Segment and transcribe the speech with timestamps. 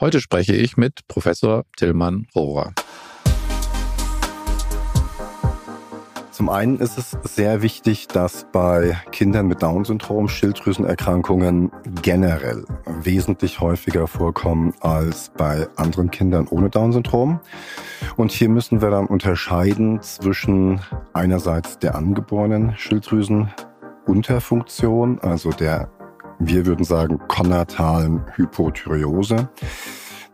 [0.00, 2.72] Heute spreche ich mit Professor Tillmann Rohrer.
[6.30, 14.06] Zum einen ist es sehr wichtig, dass bei Kindern mit Down-Syndrom Schilddrüsenerkrankungen generell wesentlich häufiger
[14.06, 17.40] vorkommen als bei anderen Kindern ohne Down-Syndrom.
[18.16, 20.80] Und hier müssen wir dann unterscheiden zwischen
[21.12, 25.90] einerseits der angeborenen Schilddrüsenunterfunktion, also der,
[26.40, 29.48] wir würden sagen, konatalen Hypothyreose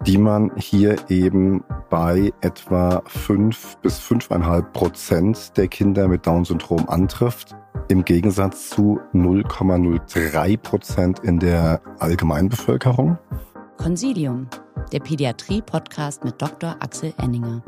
[0.05, 7.56] die man hier eben bei etwa fünf bis fünfeinhalb Prozent der Kinder mit Down-Syndrom antrifft,
[7.88, 13.19] im Gegensatz zu 0,03 Prozent in der Allgemeinbevölkerung.
[13.78, 14.48] Consilium,
[14.92, 16.77] der Pädiatrie-Podcast mit Dr.
[16.80, 17.62] Axel Enninger.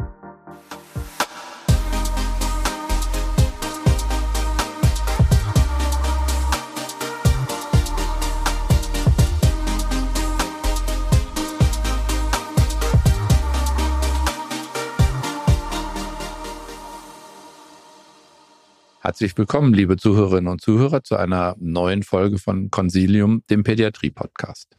[19.08, 24.76] Herzlich willkommen, liebe Zuhörerinnen und Zuhörer, zu einer neuen Folge von Consilium, dem Pädiatrie-Podcast.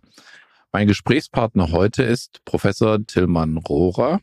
[0.71, 4.19] Mein Gesprächspartner heute ist Professor Tillmann Rohrer.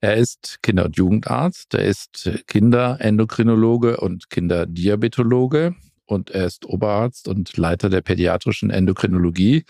[0.00, 7.56] Er ist Kinder- und Jugendarzt, er ist Kinderendokrinologe und Kinderdiabetologe und er ist Oberarzt und
[7.56, 9.64] Leiter der pädiatrischen Endokrinologie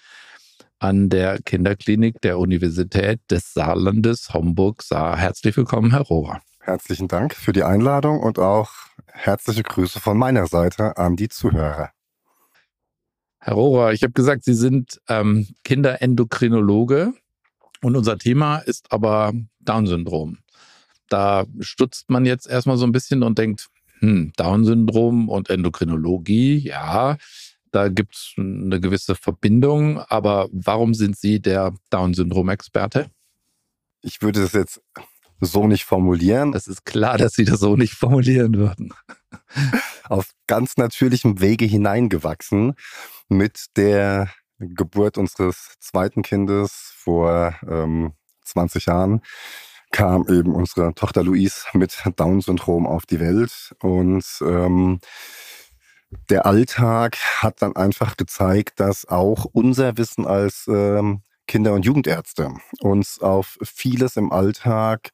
[0.80, 5.16] an der Kinderklinik der Universität des Saarlandes Homburg-Saar.
[5.16, 6.42] Herzlich willkommen, Herr Rohrer.
[6.60, 8.68] Herzlichen Dank für die Einladung und auch
[9.17, 11.91] herzliche Grüße von meiner Seite an die Zuhörer.
[13.39, 17.12] Herr Rohrer, ich habe gesagt, Sie sind ähm, Kinderendokrinologe
[17.83, 20.39] und unser Thema ist aber Down-Syndrom.
[21.08, 23.69] Da stutzt man jetzt erstmal so ein bisschen und denkt,
[24.00, 27.17] hm, Down-Syndrom und Endokrinologie, ja,
[27.70, 33.11] da gibt es eine gewisse Verbindung, aber warum sind Sie der Down-Syndrom-Experte?
[34.03, 34.80] Ich würde das jetzt
[35.41, 36.55] so nicht formulieren.
[36.55, 38.92] Es ist klar, dass Sie das so nicht formulieren würden.
[40.08, 42.74] Auf ganz natürlichem Wege hineingewachsen
[43.29, 48.13] mit der Geburt unseres zweiten Kindes vor ähm,
[48.45, 49.20] 20 Jahren
[49.92, 55.01] kam eben unsere Tochter Louise mit Down-Syndrom auf die Welt und ähm,
[56.30, 62.55] der Alltag hat dann einfach gezeigt, dass auch unser Wissen als ähm, Kinder- und Jugendärzte
[62.80, 65.11] uns auf vieles im Alltag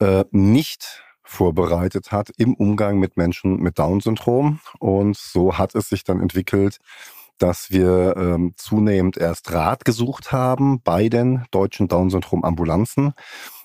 [0.00, 4.60] äh, nicht vorbereitet hat im Umgang mit Menschen mit Down-Syndrom.
[4.78, 6.78] Und so hat es sich dann entwickelt,
[7.38, 13.12] dass wir ähm, zunehmend erst Rat gesucht haben bei den deutschen Down-Syndrom-Ambulanzen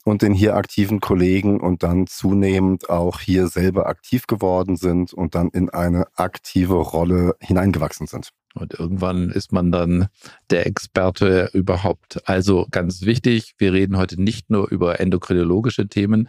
[0.04, 5.36] und den hier aktiven Kollegen und dann zunehmend auch hier selber aktiv geworden sind und
[5.36, 8.30] dann in eine aktive Rolle hineingewachsen sind.
[8.54, 10.08] Und irgendwann ist man dann
[10.50, 12.28] der Experte überhaupt.
[12.28, 16.28] Also ganz wichtig, wir reden heute nicht nur über endokrinologische Themen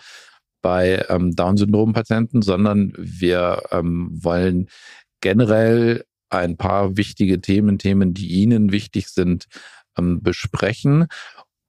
[0.60, 4.68] bei ähm, Down-Syndrom-Patienten, sondern wir ähm, wollen
[5.20, 9.46] generell ein paar wichtige Themen, Themen, die Ihnen wichtig sind,
[9.98, 11.06] ähm, besprechen.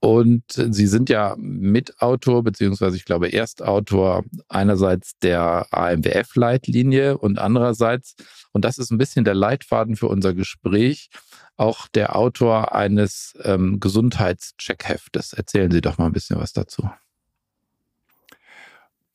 [0.04, 8.18] Und Sie sind ja Mitautor, beziehungsweise ich glaube Erstautor einerseits der AMWF-Leitlinie und andererseits,
[8.52, 11.10] und das ist ein bisschen der Leitfaden für unser Gespräch,
[11.56, 15.32] auch der Autor eines ähm, Gesundheitscheckheftes.
[15.32, 16.90] Erzählen Sie doch mal ein bisschen was dazu.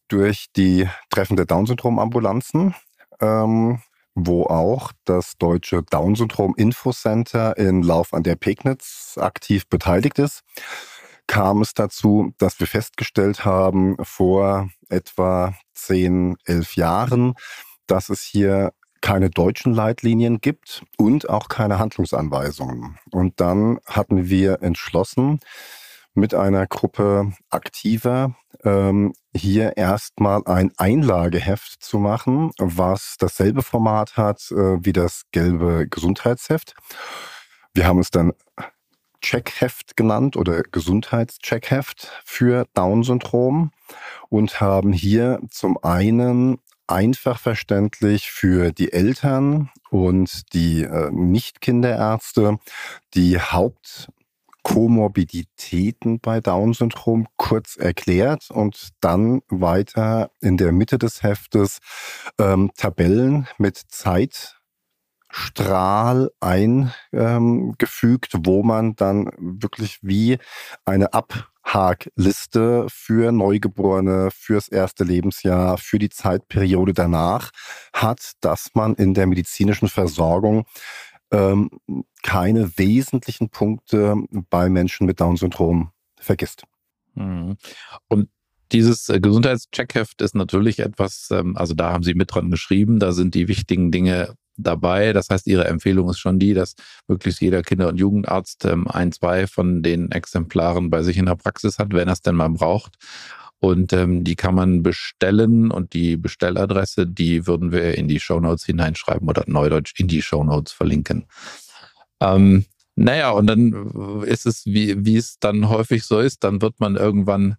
[0.09, 2.75] Durch die Treffen der Down-Syndrom-Ambulanzen
[3.20, 3.82] ähm,
[4.27, 10.43] wo auch das deutsche Down-Syndrom-Infocenter in Lauf an der Pegnitz aktiv beteiligt ist,
[11.27, 17.34] kam es dazu, dass wir festgestellt haben vor etwa 10, 11 Jahren,
[17.87, 22.99] dass es hier keine deutschen Leitlinien gibt und auch keine Handlungsanweisungen.
[23.12, 25.39] Und dann hatten wir entschlossen,
[26.19, 28.34] mit einer Gruppe aktiver
[28.65, 35.87] ähm, hier erstmal ein Einlageheft zu machen, was dasselbe Format hat äh, wie das gelbe
[35.89, 36.75] Gesundheitsheft.
[37.73, 38.33] Wir haben es dann
[39.21, 43.73] Checkheft genannt oder Gesundheitscheckheft für Down-Syndrom
[44.29, 52.59] und haben hier zum einen einfach verständlich für die Eltern und die äh, Nicht-Kinderärzte
[53.14, 54.09] die Haupt
[54.69, 61.79] Komorbiditäten bei Down-Syndrom kurz erklärt und dann weiter in der Mitte des Heftes
[62.38, 70.37] ähm, Tabellen mit Zeitstrahl eingefügt, ähm, wo man dann wirklich wie
[70.85, 77.53] eine Abhakliste für Neugeborene, fürs erste Lebensjahr, für die Zeitperiode danach
[77.94, 80.67] hat, dass man in der medizinischen Versorgung
[81.30, 81.70] ähm,
[82.22, 84.16] keine wesentlichen Punkte
[84.50, 86.64] bei Menschen mit Down-Syndrom vergisst.
[87.14, 87.56] Mhm.
[88.08, 88.28] Und
[88.72, 93.12] dieses äh, Gesundheitscheckheft ist natürlich etwas, ähm, also da haben Sie mit dran geschrieben, da
[93.12, 95.12] sind die wichtigen Dinge dabei.
[95.12, 96.75] Das heißt, Ihre Empfehlung ist schon die, dass
[97.06, 101.36] möglichst jeder Kinder- und Jugendarzt ähm, ein, zwei von den Exemplaren bei sich in der
[101.36, 102.96] Praxis hat, wenn er es denn mal braucht.
[103.60, 108.64] Und ähm, die kann man bestellen und die Bestelladresse, die würden wir in die Shownotes
[108.64, 111.26] hineinschreiben oder neudeutsch in die Shownotes verlinken.
[112.20, 112.64] Ähm,
[112.94, 116.96] naja, und dann ist es, wie, wie es dann häufig so ist, dann wird man
[116.96, 117.56] irgendwann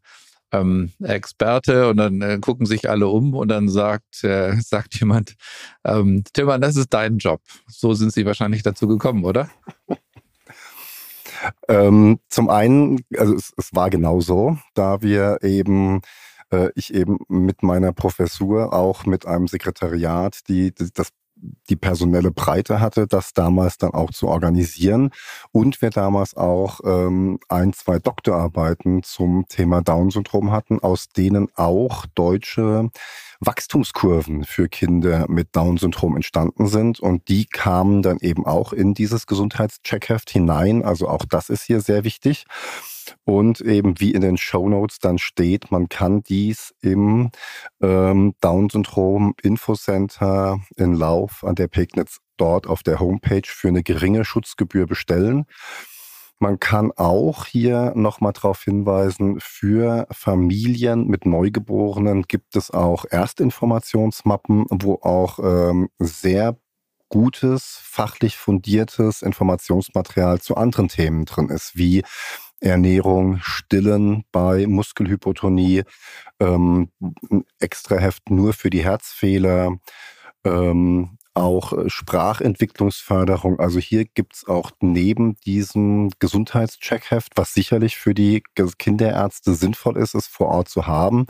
[0.52, 5.36] ähm, Experte und dann äh, gucken sich alle um und dann sagt, äh, sagt jemand,
[5.86, 7.42] ähm, Timmer, das ist dein Job.
[7.68, 9.50] So sind Sie wahrscheinlich dazu gekommen, oder?
[11.68, 16.02] Ähm, zum einen, also es, es war genau so, da wir eben
[16.52, 21.10] äh, ich eben mit meiner Professur auch mit einem Sekretariat die, die das
[21.70, 25.12] die personelle Breite hatte, das damals dann auch zu organisieren.
[25.52, 32.06] Und wir damals auch ähm, ein, zwei Doktorarbeiten zum Thema Down-Syndrom hatten, aus denen auch
[32.14, 32.90] deutsche
[33.40, 37.00] Wachstumskurven für Kinder mit Down-Syndrom entstanden sind.
[37.00, 40.84] Und die kamen dann eben auch in dieses Gesundheitscheckheft hinein.
[40.84, 42.46] Also auch das ist hier sehr wichtig.
[43.24, 47.32] Und eben wie in den Show Notes dann steht, man kann dies im
[47.82, 54.26] ähm, Down-Syndrom Infocenter in Lauf an der Pegnitz dort auf der Homepage für eine geringe
[54.26, 55.46] Schutzgebühr bestellen.
[56.42, 64.66] Man kann auch hier nochmal darauf hinweisen, für Familien mit Neugeborenen gibt es auch Erstinformationsmappen,
[64.70, 66.58] wo auch ähm, sehr
[67.10, 72.04] gutes, fachlich fundiertes Informationsmaterial zu anderen Themen drin ist, wie
[72.62, 75.84] Ernährung, Stillen bei Muskelhypotonie,
[76.40, 76.90] ähm,
[77.60, 79.78] extra Heft nur für die Herzfehler,
[80.46, 83.60] ähm, auch äh, Sprachentwicklungsförderung.
[83.60, 88.44] Also hier gibt's auch neben diesem Gesundheitscheckheft, was sicherlich für die
[88.78, 91.26] Kinderärzte sinnvoll ist, es vor Ort zu haben,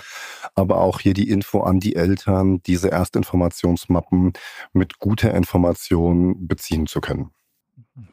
[0.55, 4.33] aber auch hier die Info an die Eltern, diese Erstinformationsmappen
[4.73, 7.31] mit guter Information beziehen zu können.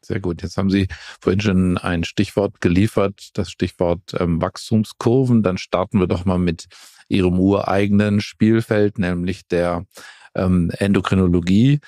[0.03, 0.43] Sehr gut.
[0.43, 0.89] Jetzt haben Sie
[1.21, 5.43] vorhin schon ein Stichwort geliefert, das Stichwort ähm, Wachstumskurven.
[5.43, 6.67] Dann starten wir doch mal mit
[7.09, 9.87] Ihrem ureigenen Spielfeld, nämlich der
[10.37, 11.81] ähm, Endokrinologie.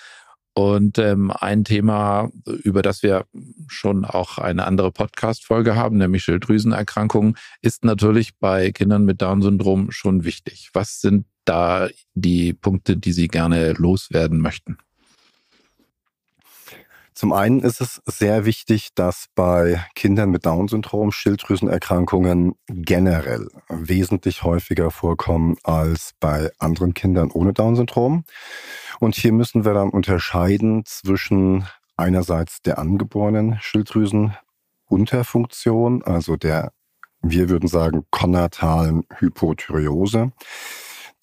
[0.55, 3.27] Und ähm, ein Thema, über das wir
[3.69, 10.25] schon auch eine andere Podcast-Folge haben, nämlich Schilddrüsenerkrankungen, ist natürlich bei Kindern mit Down-Syndrom schon
[10.25, 10.71] wichtig.
[10.73, 14.79] Was sind da die Punkte, die Sie gerne loswerden möchten?
[17.19, 24.93] Zum einen ist es sehr wichtig, dass bei Kindern mit Down-Syndrom Schilddrüsenerkrankungen generell wesentlich häufiger
[24.93, 28.23] vorkommen als bei anderen Kindern ohne Down-Syndrom.
[29.01, 31.67] Und hier müssen wir dann unterscheiden zwischen
[31.97, 36.71] einerseits der angeborenen Schilddrüsenunterfunktion, also der,
[37.21, 40.31] wir würden sagen, konatalen Hypothyreose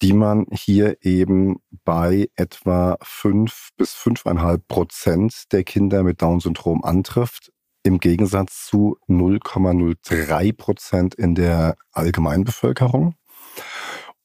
[0.02, 7.52] die man hier eben bei etwa fünf bis fünfeinhalb Prozent der Kinder mit Down-Syndrom antrifft,
[7.82, 13.14] im Gegensatz zu 0,03 Prozent in der Allgemeinbevölkerung.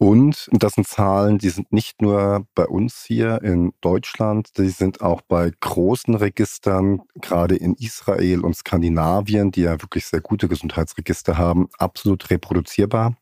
[0.01, 5.01] Und das sind Zahlen, die sind nicht nur bei uns hier in Deutschland, die sind
[5.01, 11.37] auch bei großen Registern, gerade in Israel und Skandinavien, die ja wirklich sehr gute Gesundheitsregister
[11.37, 13.15] haben, absolut reproduzierbar.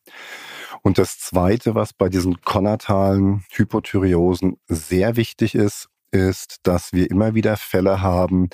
[0.81, 7.35] Und das Zweite, was bei diesen konatalen Hypothyreosen sehr wichtig ist, ist, dass wir immer
[7.35, 8.49] wieder Fälle haben,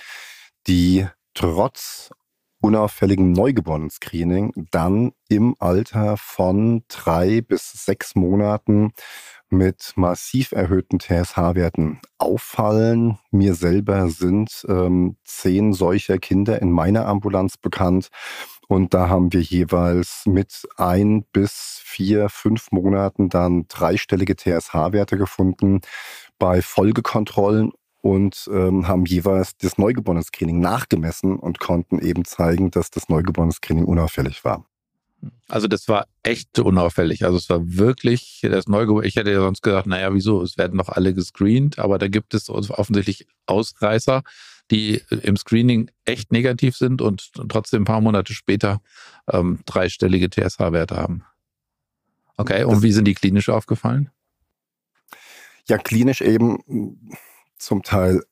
[0.67, 2.10] die trotz
[2.62, 8.91] unauffälligen Neugeborenen-Screening dann im Alter von drei bis sechs Monaten
[9.50, 13.20] mit massiv erhöhten TSH-Werten auffallen.
[13.29, 18.10] Mir selber sind ähm, zehn solcher Kinder in meiner Ambulanz bekannt.
[18.67, 25.81] Und da haben wir jeweils mit ein bis vier, fünf Monaten dann dreistellige TSH-Werte gefunden
[26.39, 33.10] bei Folgekontrollen und ähm, haben jeweils das Neugeborenen-Screening nachgemessen und konnten eben zeigen, dass das
[33.10, 34.65] Neugeborenen-Screening unauffällig war.
[35.48, 37.24] Also das war echt unauffällig.
[37.24, 39.07] Also es war wirklich das Neugeborene.
[39.07, 40.41] Ich hätte ja sonst gedacht, naja, wieso?
[40.41, 44.24] Es werden doch alle gescreent, aber da gibt es offensichtlich Ausreißer
[44.72, 48.81] die im Screening echt negativ sind und trotzdem ein paar Monate später
[49.31, 51.24] ähm, dreistellige TSH-Werte haben.
[52.38, 54.10] Okay, und wie sind die klinisch aufgefallen?
[55.67, 57.00] Ja, klinisch eben
[57.57, 58.24] zum Teil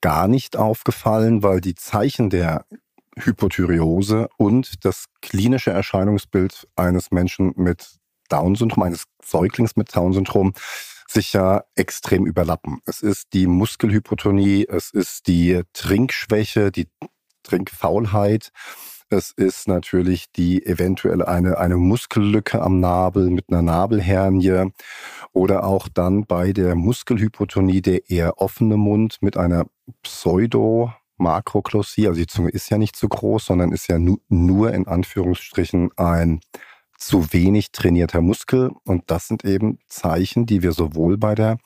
[0.00, 2.66] gar nicht aufgefallen, weil die Zeichen der
[3.16, 7.98] Hypothyreose und das klinische Erscheinungsbild eines Menschen mit
[8.28, 10.54] Down-Syndrom, eines Säuglings mit Down-Syndrom,
[11.10, 12.80] sich ja extrem überlappen.
[12.86, 16.88] Es ist die Muskelhypotonie, es ist die Trinkschwäche, die
[17.42, 18.52] Trinkfaulheit.
[19.08, 24.70] Es ist natürlich die eventuell eine, eine Muskellücke am Nabel mit einer Nabelhernie
[25.32, 29.66] oder auch dann bei der Muskelhypotonie der eher offene Mund mit einer
[30.02, 34.72] Pseudo Makroglossie, also die Zunge ist ja nicht so groß, sondern ist ja nu nur
[34.72, 36.40] in Anführungsstrichen ein
[37.00, 38.70] zu wenig trainierter Muskel.
[38.84, 41.58] Und das sind eben Zeichen, die wir sowohl bei der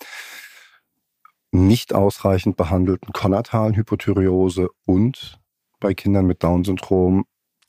[1.51, 5.39] nicht ausreichend behandelten konatalen Hypothyreose und
[5.81, 7.27] bei Kindern mit Down-Syndrom.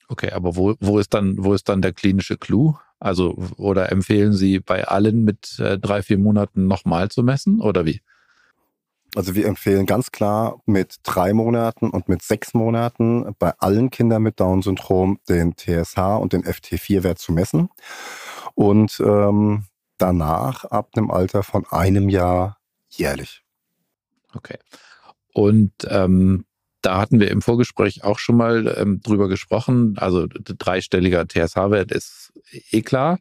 [0.08, 2.76] Okay, aber wo, wo, ist dann, wo ist dann der klinische Clou?
[3.00, 7.86] Also, oder empfehlen Sie bei allen mit äh, drei, vier Monaten nochmal zu messen oder
[7.86, 8.02] wie?
[9.16, 14.22] Also wir empfehlen ganz klar mit drei Monaten und mit sechs Monaten bei allen Kindern
[14.22, 17.70] mit Down-Syndrom den TSH und den FT4-Wert zu messen.
[18.56, 19.64] Und ähm,
[19.98, 22.58] danach ab einem Alter von einem Jahr
[22.90, 23.44] jährlich.
[24.34, 24.58] Okay.
[25.34, 26.46] Und ähm,
[26.82, 29.96] da hatten wir im Vorgespräch auch schon mal ähm, drüber gesprochen.
[29.98, 32.34] Also dreistelliger TSH-Wert ist
[32.72, 33.20] eh klar.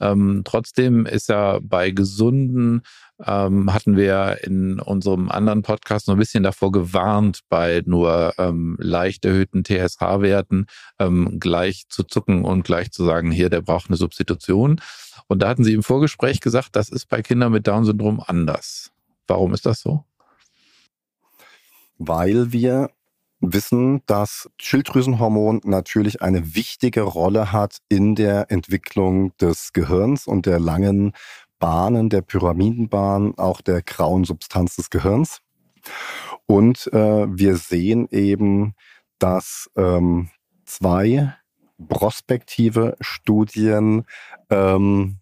[0.00, 2.82] Ähm, trotzdem ist ja bei gesunden,
[3.24, 8.76] ähm, hatten wir in unserem anderen Podcast noch ein bisschen davor gewarnt, bei nur ähm,
[8.78, 10.66] leicht erhöhten TSH-Werten
[10.98, 14.80] ähm, gleich zu zucken und gleich zu sagen, hier, der braucht eine Substitution.
[15.28, 18.92] Und da hatten Sie im Vorgespräch gesagt, das ist bei Kindern mit Down-Syndrom anders.
[19.26, 20.04] Warum ist das so?
[21.98, 22.90] Weil wir
[23.40, 30.58] wissen, dass Schilddrüsenhormon natürlich eine wichtige Rolle hat in der Entwicklung des Gehirns und der
[30.58, 31.12] langen
[31.58, 35.40] Bahnen, der Pyramidenbahn, auch der grauen Substanz des Gehirns.
[36.46, 38.74] Und äh, wir sehen eben,
[39.18, 40.30] dass ähm,
[40.64, 41.34] zwei
[41.88, 44.04] prospektive Studien
[44.50, 45.18] ähm,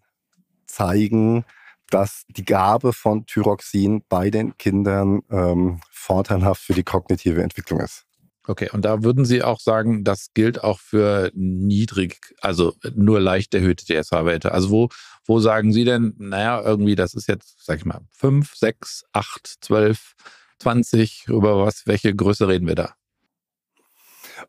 [0.65, 1.45] zeigen,
[1.89, 8.05] dass die Gabe von Thyroxin bei den Kindern ähm, vorteilhaft für die kognitive Entwicklung ist.
[8.47, 13.53] Okay, und da würden Sie auch sagen, das gilt auch für niedrig, also nur leicht
[13.55, 14.51] erhöhte TSH-Werte.
[14.51, 14.89] Also wo,
[15.25, 19.55] wo sagen Sie denn, naja, irgendwie, das ist jetzt, sag ich mal, 5, 6, 8,
[19.61, 20.13] 12,
[20.59, 22.93] 20, über was, welche Größe reden wir da?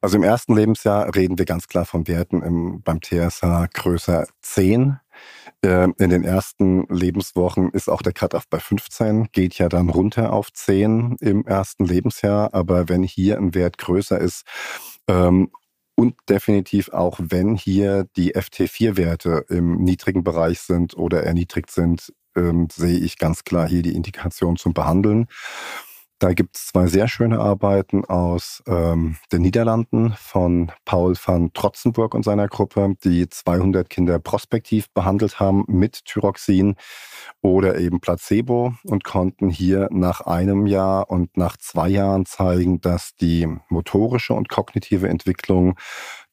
[0.00, 4.98] Also im ersten Lebensjahr reden wir ganz klar von Werten im, beim TSH größer 10.
[5.62, 10.32] Ähm, in den ersten Lebenswochen ist auch der Cut-off bei 15, geht ja dann runter
[10.32, 12.54] auf 10 im ersten Lebensjahr.
[12.54, 14.44] Aber wenn hier ein Wert größer ist
[15.08, 15.50] ähm,
[15.94, 22.68] und definitiv auch wenn hier die FT4-Werte im niedrigen Bereich sind oder erniedrigt sind, ähm,
[22.70, 25.26] sehe ich ganz klar hier die Indikation zum Behandeln.
[26.18, 32.14] Da gibt es zwei sehr schöne Arbeiten aus ähm, den Niederlanden von Paul van Trotzenburg
[32.14, 36.76] und seiner Gruppe, die 200 Kinder prospektiv behandelt haben mit Thyroxin
[37.42, 43.14] oder eben Placebo und konnten hier nach einem Jahr und nach zwei Jahren zeigen, dass
[43.14, 45.78] die motorische und kognitive Entwicklung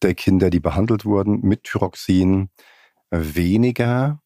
[0.01, 2.49] der Kinder, die behandelt wurden mit Thyroxin,
[3.11, 4.22] weniger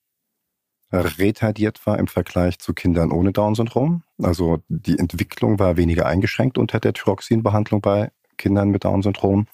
[0.91, 4.03] retardiert war im Vergleich zu Kindern ohne Down-Syndrom.
[4.21, 9.47] Also die Entwicklung war weniger eingeschränkt unter der Thyroxinbehandlung bei Kindern mit Down-Syndrom.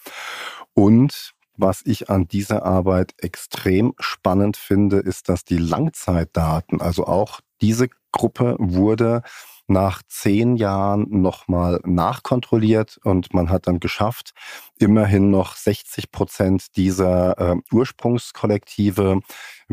[0.74, 7.42] Und was ich an dieser Arbeit extrem spannend finde, ist, dass die Langzeitdaten, also auch
[7.62, 9.22] diese Gruppe wurde
[9.68, 14.34] nach zehn Jahren nochmal nachkontrolliert und man hat dann geschafft,
[14.78, 19.22] immerhin noch 60 Prozent dieser äh, Ursprungskollektive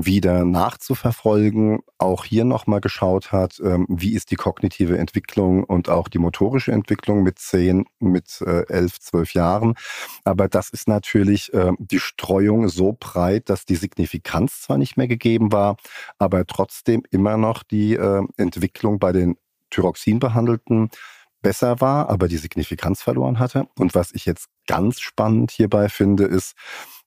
[0.06, 1.80] wieder nachzuverfolgen.
[1.98, 6.72] Auch hier nochmal geschaut hat, ähm, wie ist die kognitive Entwicklung und auch die motorische
[6.72, 9.74] Entwicklung mit zehn, mit äh, elf, zwölf Jahren.
[10.24, 15.08] Aber das ist natürlich äh, die Streuung so breit, dass die Signifikanz zwar nicht mehr
[15.08, 15.76] gegeben war,
[16.18, 19.36] aber trotzdem immer noch die äh, Entwicklung bei den
[19.70, 20.90] Thyroxin behandelten
[21.42, 23.66] besser war, aber die Signifikanz verloren hatte.
[23.78, 26.54] Und was ich jetzt ganz spannend hierbei finde, ist,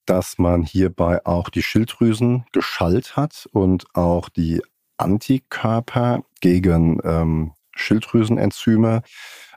[0.05, 4.61] dass man hierbei auch die Schilddrüsen geschallt hat und auch die
[4.97, 9.01] Antikörper gegen ähm, Schilddrüsenenzyme,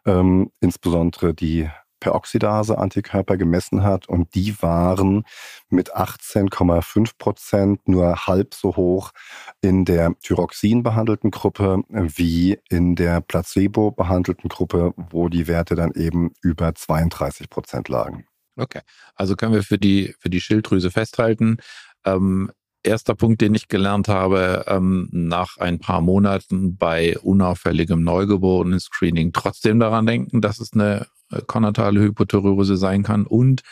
[0.07, 1.69] ähm, insbesondere die
[2.01, 5.25] Peroxidase-Antikörper gemessen hat und die waren
[5.71, 9.13] mit 18,5 Prozent nur halb so hoch
[9.61, 15.93] in der Thyroxin behandelten Gruppe wie in der Placebo behandelten Gruppe, wo die Werte dann
[15.93, 18.27] eben über 32 Prozent lagen.
[18.57, 18.81] Okay,
[19.15, 21.59] also können wir für die, für die Schilddrüse festhalten.
[22.05, 22.51] Ähm,
[22.83, 29.79] erster Punkt, den ich gelernt habe, ähm, nach ein paar Monaten bei unauffälligem Neugeborenen-Screening trotzdem
[29.79, 33.63] daran denken, dass es eine äh, konatale Hypothyreose sein kann und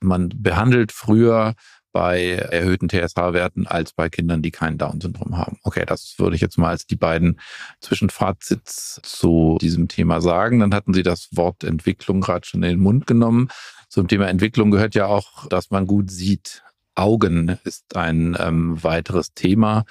[0.00, 1.54] man behandelt früher
[1.92, 5.58] bei erhöhten TSH-Werten als bei Kindern, die kein Down-Syndrom haben.
[5.62, 7.38] Okay, das würde ich jetzt mal als die beiden
[7.80, 10.60] Zwischenfazits zu diesem Thema sagen.
[10.60, 13.48] Dann hatten Sie das Wort Entwicklung gerade schon in den Mund genommen.
[13.92, 16.64] Zum Thema Entwicklung gehört ja auch, dass man gut sieht.
[16.94, 19.84] Augen ist ein ähm, weiteres Thema,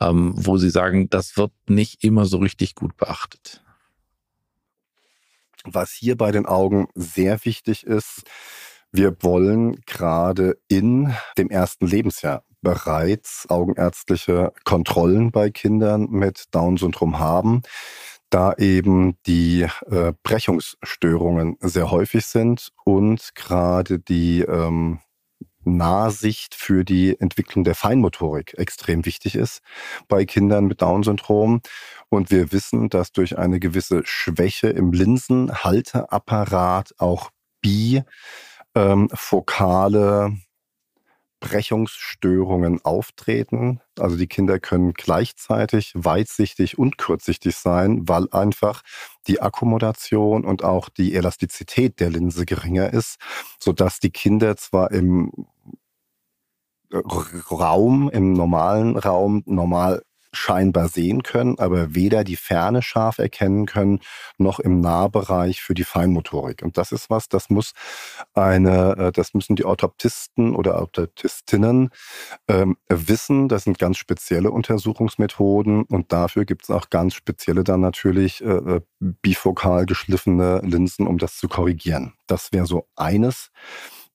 [0.00, 3.62] ähm, wo Sie sagen, das wird nicht immer so richtig gut beachtet.
[5.62, 8.22] Was hier bei den Augen sehr wichtig ist,
[8.92, 17.60] wir wollen gerade in dem ersten Lebensjahr bereits augenärztliche Kontrollen bei Kindern mit Down-Syndrom haben,
[18.30, 25.00] da eben die äh, Brechungsstörungen sehr häufig sind und gerade die ähm,
[25.64, 29.62] Nahsicht für die Entwicklung der Feinmotorik extrem wichtig ist
[30.08, 31.60] bei Kindern mit Down-Syndrom.
[32.08, 37.30] Und wir wissen, dass durch eine gewisse Schwäche im Linsenhalteapparat auch
[38.74, 40.36] bifokale
[41.44, 43.80] Brechungsstörungen auftreten.
[43.98, 48.80] Also die Kinder können gleichzeitig weitsichtig und kurzsichtig sein, weil einfach
[49.26, 53.18] die Akkommodation und auch die Elastizität der Linse geringer ist,
[53.60, 55.32] sodass die Kinder zwar im
[57.50, 60.02] Raum, im normalen Raum normal
[60.34, 64.00] scheinbar sehen können, aber weder die Ferne scharf erkennen können,
[64.38, 66.62] noch im Nahbereich für die Feinmotorik.
[66.62, 67.72] Und das ist was, das muss
[68.34, 71.90] eine, äh, das müssen die Orthoptisten oder Orthotistinnen
[72.48, 73.48] ähm, wissen.
[73.48, 78.48] Das sind ganz spezielle Untersuchungsmethoden und dafür gibt es auch ganz spezielle dann natürlich äh,
[78.48, 82.14] äh, bifokal geschliffene Linsen, um das zu korrigieren.
[82.26, 83.50] Das wäre so eines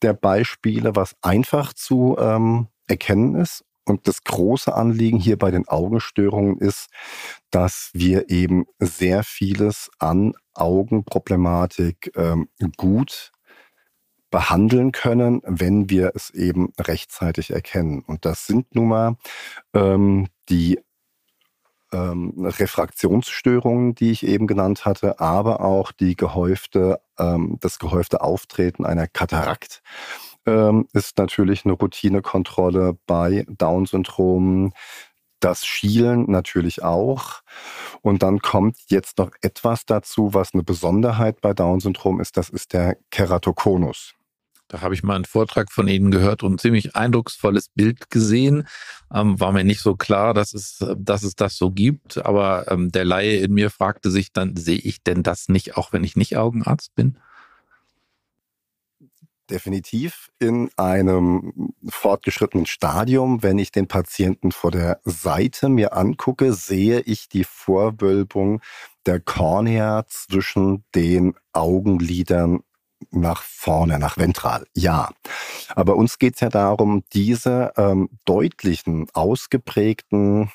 [0.01, 5.67] der Beispiele, was einfach zu ähm, erkennen ist und das große Anliegen hier bei den
[5.67, 6.87] Augenstörungen ist,
[7.51, 13.31] dass wir eben sehr vieles an Augenproblematik ähm, gut
[14.31, 18.03] behandeln können, wenn wir es eben rechtzeitig erkennen.
[18.05, 19.15] Und das sind nun mal
[19.73, 20.79] ähm, die
[21.91, 28.85] ähm, Refraktionsstörungen, die ich eben genannt hatte, aber auch die gehäufte, ähm, das gehäufte Auftreten
[28.85, 29.81] einer Katarakt
[30.49, 34.73] ähm, ist natürlich eine Routinekontrolle bei Down-Syndrom.
[35.39, 37.41] Das Schielen natürlich auch.
[38.01, 42.35] Und dann kommt jetzt noch etwas dazu, was eine Besonderheit bei Down-Syndrom ist.
[42.35, 44.15] Das ist der Keratokonus.
[44.69, 48.67] Da habe ich mal einen Vortrag von Ihnen gehört und ein ziemlich eindrucksvolles Bild gesehen.
[49.13, 52.23] Ähm, war mir nicht so klar, dass es, dass es das so gibt.
[52.23, 55.91] Aber ähm, der Laie in mir fragte sich dann, sehe ich denn das nicht, auch
[55.91, 57.17] wenn ich nicht Augenarzt bin?
[59.49, 63.43] Definitiv in einem fortgeschrittenen Stadium.
[63.43, 68.61] Wenn ich den Patienten vor der Seite mir angucke, sehe ich die Vorwölbung
[69.05, 72.63] der Kornea zwischen den Augenlidern
[73.11, 74.65] nach vorne, nach ventral.
[74.75, 75.09] Ja.
[75.75, 80.51] Aber uns geht es ja darum, diese ähm, deutlichen, ausgeprägten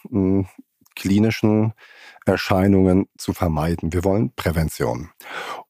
[0.94, 1.72] klinischen
[2.26, 3.92] Erscheinungen zu vermeiden.
[3.92, 5.10] Wir wollen Prävention.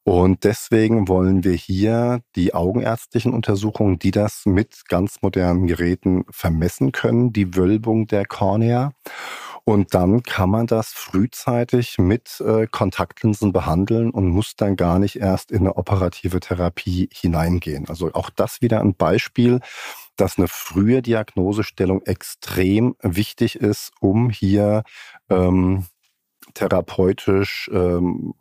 [0.03, 6.91] Und deswegen wollen wir hier die augenärztlichen Untersuchungen, die das mit ganz modernen Geräten vermessen
[6.91, 8.93] können, die Wölbung der Kornea.
[9.67, 15.15] Und dann kann man das frühzeitig mit äh, Kontaktlinsen behandeln und muss dann gar nicht
[15.15, 17.89] erst in eine operative Therapie hineingehen.
[17.89, 19.61] Also auch das wieder ein Beispiel,
[20.15, 24.83] dass eine frühe Diagnosestellung extrem wichtig ist, um hier
[25.29, 25.85] ähm,
[26.53, 28.33] therapeutisch ähm,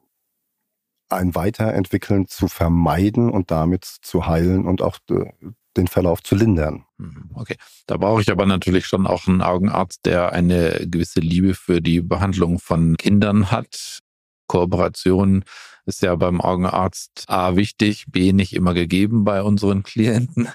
[1.08, 5.30] ein Weiterentwickeln zu vermeiden und damit zu heilen und auch äh,
[5.76, 6.84] den Verlauf zu lindern.
[6.98, 7.56] Mhm, okay,
[7.87, 12.00] da brauche ich aber natürlich schon auch einen Augenarzt, der eine gewisse Liebe für die
[12.00, 14.00] Behandlung von Kindern hat.
[14.46, 15.44] Kooperation
[15.87, 20.48] ist ja beim Augenarzt A wichtig, B nicht immer gegeben bei unseren Klienten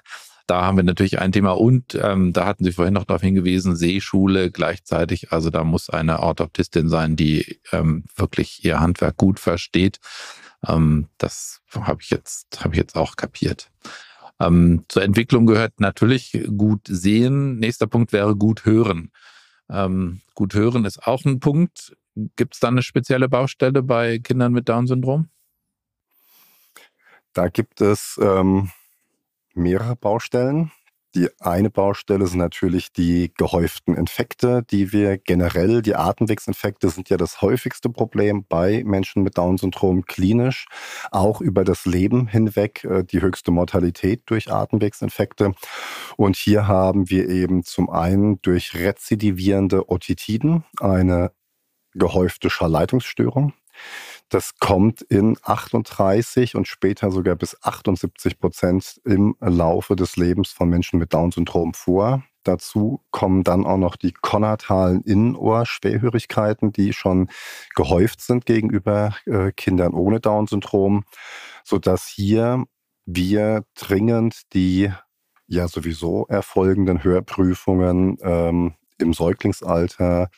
[0.50, 3.76] da haben wir natürlich ein Thema und ähm, da hatten Sie vorhin noch darauf hingewiesen,
[3.76, 5.32] Seeschule gleichzeitig.
[5.32, 10.00] Also da muss eine Orthoptistin sein, die ähm, wirklich ihr Handwerk gut versteht.
[10.68, 13.70] Ähm, das habe ich jetzt habe ich jetzt auch kapiert.
[14.40, 17.60] Ähm, zur Entwicklung gehört natürlich gut sehen.
[17.60, 19.12] Nächster Punkt wäre gut hören.
[19.70, 21.96] Ähm, gut hören ist auch ein Punkt.
[22.36, 25.30] Gibt es da eine spezielle Baustelle bei Kindern mit Down-Syndrom?
[27.34, 28.72] Da gibt es ähm,
[29.54, 30.72] mehrere Baustellen.
[31.16, 37.18] Die eine Baustelle sind natürlich die gehäuften Infekte, die wir generell, die Atemwegsinfekte sind ja
[37.18, 40.68] das häufigste Problem bei Menschen mit Down-Syndrom klinisch,
[41.10, 45.56] auch über das Leben hinweg äh, die höchste Mortalität durch Atemwegsinfekte.
[46.16, 51.32] Und hier haben wir eben zum einen durch rezidivierende Otitiden eine
[51.96, 53.54] gehäufte Schallleitungsstörung.
[54.30, 60.70] Das kommt in 38 und später sogar bis 78 Prozent im Laufe des Lebens von
[60.70, 62.24] Menschen mit Down-Syndrom vor.
[62.44, 67.30] Dazu kommen dann auch noch die konatalen Innenohrschwerhörigkeiten, die schon
[67.76, 71.04] gehäuft sind gegenüber äh, Kindern ohne Down-Syndrom,
[71.64, 72.64] sodass hier
[73.06, 74.92] wir dringend die
[75.48, 80.30] ja sowieso erfolgenden Hörprüfungen ähm, im Säuglingsalter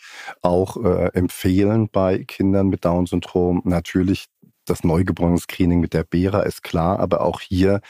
[0.41, 3.61] auch äh, empfehlen bei Kindern mit Down-Syndrom.
[3.65, 4.27] Natürlich
[4.65, 7.81] das Neugeborenen-Screening mit der BERA ist klar, aber auch hier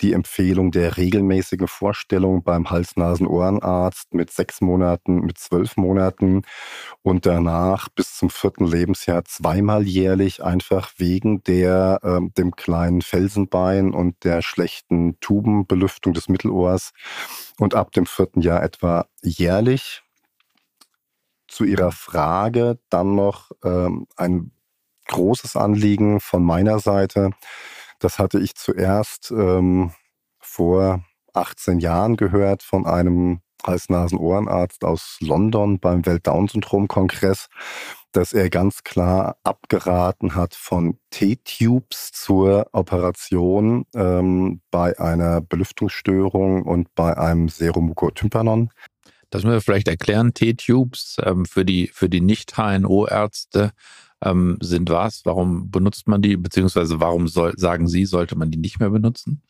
[0.00, 6.42] die Empfehlung der regelmäßigen Vorstellung beim Hals-Nasen-Ohrenarzt mit sechs Monaten, mit zwölf Monaten
[7.02, 13.92] und danach bis zum vierten Lebensjahr zweimal jährlich, einfach wegen der, äh, dem kleinen Felsenbein
[13.92, 16.92] und der schlechten Tubenbelüftung des Mittelohrs
[17.58, 20.02] und ab dem vierten Jahr etwa jährlich
[21.50, 24.52] zu Ihrer Frage dann noch ähm, ein
[25.08, 27.30] großes Anliegen von meiner Seite.
[27.98, 29.92] Das hatte ich zuerst ähm,
[30.38, 37.48] vor 18 Jahren gehört von einem Hals-Nasen-Ohrenarzt aus London beim Welt-Down-Syndrom-Kongress,
[38.12, 46.94] dass er ganz klar abgeraten hat von T-Tubes zur Operation ähm, bei einer Belüftungsstörung und
[46.94, 48.70] bei einem Seromukotympanon.
[49.30, 50.34] Das müssen wir vielleicht erklären.
[50.34, 53.72] T-Tubes ähm, für die, für die Nicht-HNO-Ärzte
[54.22, 55.22] ähm, sind was?
[55.24, 56.36] Warum benutzt man die?
[56.36, 59.42] Beziehungsweise warum soll, sagen Sie, sollte man die nicht mehr benutzen?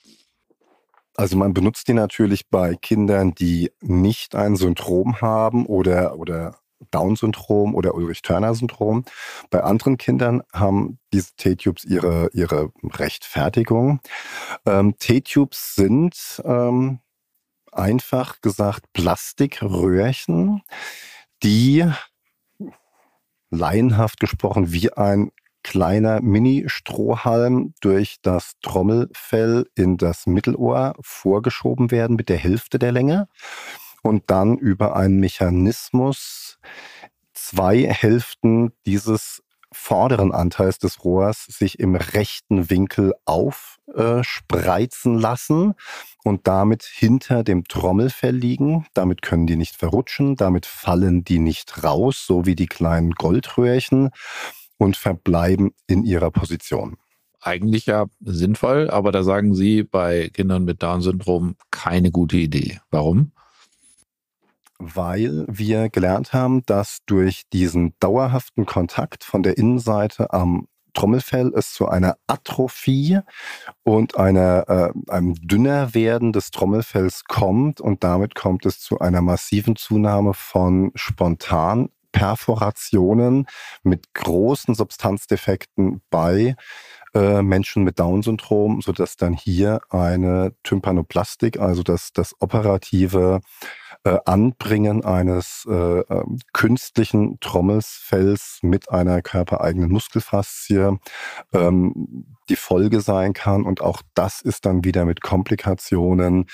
[1.16, 6.56] Also man benutzt die natürlich bei Kindern, die nicht ein Syndrom haben oder, oder
[6.90, 9.04] Down-Syndrom oder Ulrich-Turner-Syndrom.
[9.50, 14.00] Bei anderen Kindern haben diese T-Tubes ihre, ihre Rechtfertigung.
[14.64, 17.00] Ähm, T-Tubes sind ähm,
[17.72, 20.62] einfach gesagt Plastikröhrchen,
[21.42, 21.85] die
[23.50, 32.28] laienhaft gesprochen wie ein kleiner Mini-Strohhalm durch das Trommelfell in das Mittelohr vorgeschoben werden mit
[32.28, 33.28] der Hälfte der Länge
[34.02, 36.59] und dann über einen Mechanismus
[37.35, 45.74] zwei Hälften dieses vorderen Anteils des Rohrs sich im rechten Winkel aufspreizen äh, lassen
[46.24, 48.87] und damit hinter dem Trommelfell liegen.
[48.94, 54.11] Damit können die nicht verrutschen, damit fallen die nicht raus, so wie die kleinen Goldröhrchen
[54.76, 56.96] und verbleiben in ihrer Position.
[57.42, 62.80] Eigentlich ja sinnvoll, aber da sagen Sie bei Kindern mit Down-Syndrom keine gute Idee.
[62.90, 63.33] Warum?
[64.80, 71.72] Weil wir gelernt haben, dass durch diesen dauerhaften Kontakt von der Innenseite am Trommelfell es
[71.72, 73.20] zu einer Atrophie
[73.84, 79.22] und einer, äh, einem dünner werden des Trommelfells kommt und damit kommt es zu einer
[79.22, 83.46] massiven Zunahme von Spontanperforationen
[83.84, 86.56] mit großen Substanzdefekten bei
[87.14, 93.40] äh, Menschen mit Down-Syndrom, sodass dann hier eine Tympanoplastik, also das, das operative
[94.04, 100.98] äh, Anbringen eines äh, äh, künstlichen Trommelsfells mit einer körpereigenen Muskelfaszie
[101.52, 103.64] ähm, die Folge sein kann.
[103.64, 106.46] Und auch das ist dann wieder mit Komplikationen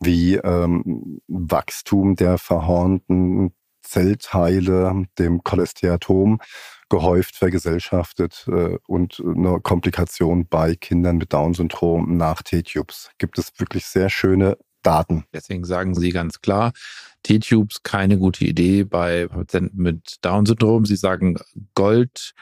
[0.00, 6.40] wie ähm, Wachstum der verhornten Zellteile, dem Cholesteatom,
[6.88, 13.10] gehäuft vergesellschaftet äh, und eine Komplikation bei Kindern mit Down-Syndrom nach T-Tubes.
[13.18, 15.24] Gibt es wirklich sehr schöne Daten.
[15.32, 16.72] Deswegen sagen Sie ganz klar,
[17.22, 20.84] T-Tubes keine gute Idee bei Patienten mit Down-Syndrom.
[20.84, 21.38] Sie sagen
[21.74, 22.34] Goldröhrchen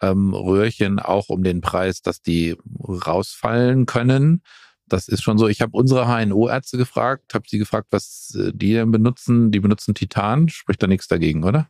[0.00, 4.42] ähm, auch um den Preis, dass die rausfallen können.
[4.86, 5.48] Das ist schon so.
[5.48, 9.50] Ich habe unsere HNO-Ärzte gefragt, habe sie gefragt, was äh, die denn benutzen.
[9.50, 11.68] Die benutzen Titan, spricht da nichts dagegen, oder?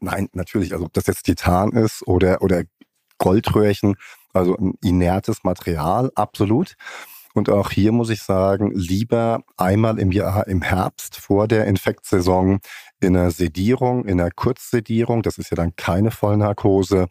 [0.00, 0.72] Nein, natürlich.
[0.72, 2.64] Also ob das jetzt Titan ist oder, oder
[3.18, 3.96] Goldröhrchen,
[4.32, 6.76] also ein inertes Material, absolut.
[7.34, 12.60] Und auch hier muss ich sagen, lieber einmal im Jahr im Herbst vor der Infektsaison
[13.00, 17.08] in einer Sedierung, in einer Kurzsedierung, das ist ja dann keine Vollnarkose,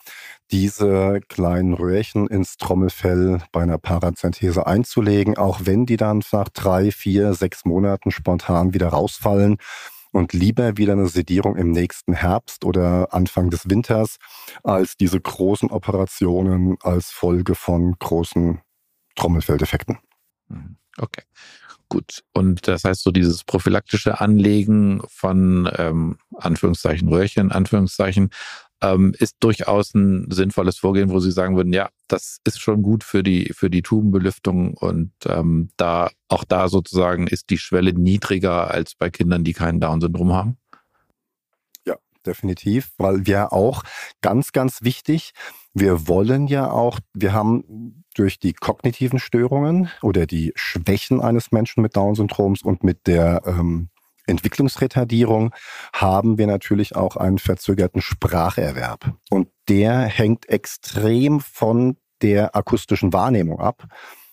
[0.50, 6.92] diese kleinen Röhrchen ins Trommelfell bei einer Parazenthese einzulegen, auch wenn die dann nach drei,
[6.92, 9.58] vier, sechs Monaten spontan wieder rausfallen
[10.14, 14.18] und lieber wieder eine Sedierung im nächsten Herbst oder Anfang des Winters
[14.64, 18.62] als diese großen Operationen als Folge von großen
[19.16, 20.00] Trommelfelldefekten.
[20.98, 21.24] Okay,
[21.90, 22.24] gut.
[22.34, 28.30] Und das heißt so dieses prophylaktische Anlegen von ähm, Anführungszeichen Röhrchen, Anführungszeichen,
[28.84, 33.04] ähm, ist durchaus ein sinnvolles Vorgehen, wo Sie sagen würden, ja, das ist schon gut
[33.04, 38.70] für die für die Tubenbelüftung und ähm, da auch da sozusagen ist die Schwelle niedriger
[38.70, 40.58] als bei Kindern, die kein Down-Syndrom haben.
[41.88, 43.84] Ja, definitiv, weil wir auch
[44.22, 45.34] ganz, ganz wichtig
[45.74, 51.82] Wir wollen ja auch, wir haben durch die kognitiven Störungen oder die Schwächen eines Menschen
[51.82, 53.90] mit Down-Syndroms und mit der ähm,
[54.28, 55.54] Entwicklungsretardierung
[55.94, 59.16] haben wir natürlich auch einen verzögerten Spracherwerb.
[59.30, 63.86] Und der hängt extrem von der akustischen Wahrnehmung ab.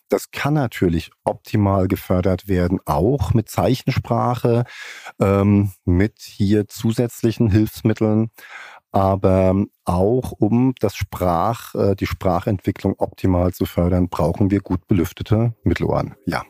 [0.09, 4.64] Das kann natürlich optimal gefördert werden, auch mit Zeichensprache,
[5.20, 8.31] ähm, mit hier zusätzlichen Hilfsmitteln,
[8.92, 15.55] aber auch um das Sprach, äh, die Sprachentwicklung optimal zu fördern, brauchen wir gut belüftete
[15.62, 16.14] Mittelohren.
[16.26, 16.42] Ja.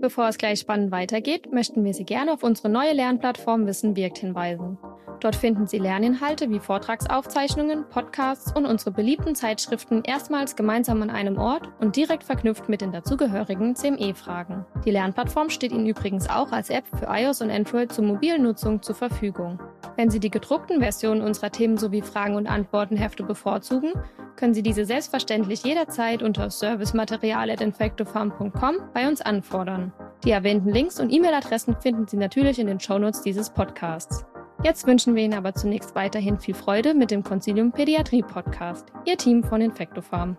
[0.00, 4.18] Bevor es gleich spannend weitergeht, möchten wir Sie gerne auf unsere neue Lernplattform Wissen wirkt
[4.18, 4.78] hinweisen.
[5.18, 11.36] Dort finden Sie Lerninhalte wie Vortragsaufzeichnungen, Podcasts und unsere beliebten Zeitschriften erstmals gemeinsam an einem
[11.36, 14.64] Ort und direkt verknüpft mit den dazugehörigen CME-Fragen.
[14.84, 18.80] Die Lernplattform steht Ihnen übrigens auch als App für iOS und Android zur mobilen Nutzung
[18.80, 19.60] zur Verfügung.
[19.96, 23.94] Wenn Sie die gedruckten Versionen unserer Themen sowie Fragen- und Antwortenhefte bevorzugen,
[24.36, 29.87] können Sie diese selbstverständlich jederzeit unter servicematerial.infectofarm.com bei uns anfordern.
[30.24, 34.24] Die erwähnten Links und E-Mail-Adressen finden Sie natürlich in den Shownotes dieses Podcasts.
[34.64, 39.16] Jetzt wünschen wir Ihnen aber zunächst weiterhin viel Freude mit dem Concilium Pädiatrie Podcast, Ihr
[39.16, 40.36] Team von Infectofarm.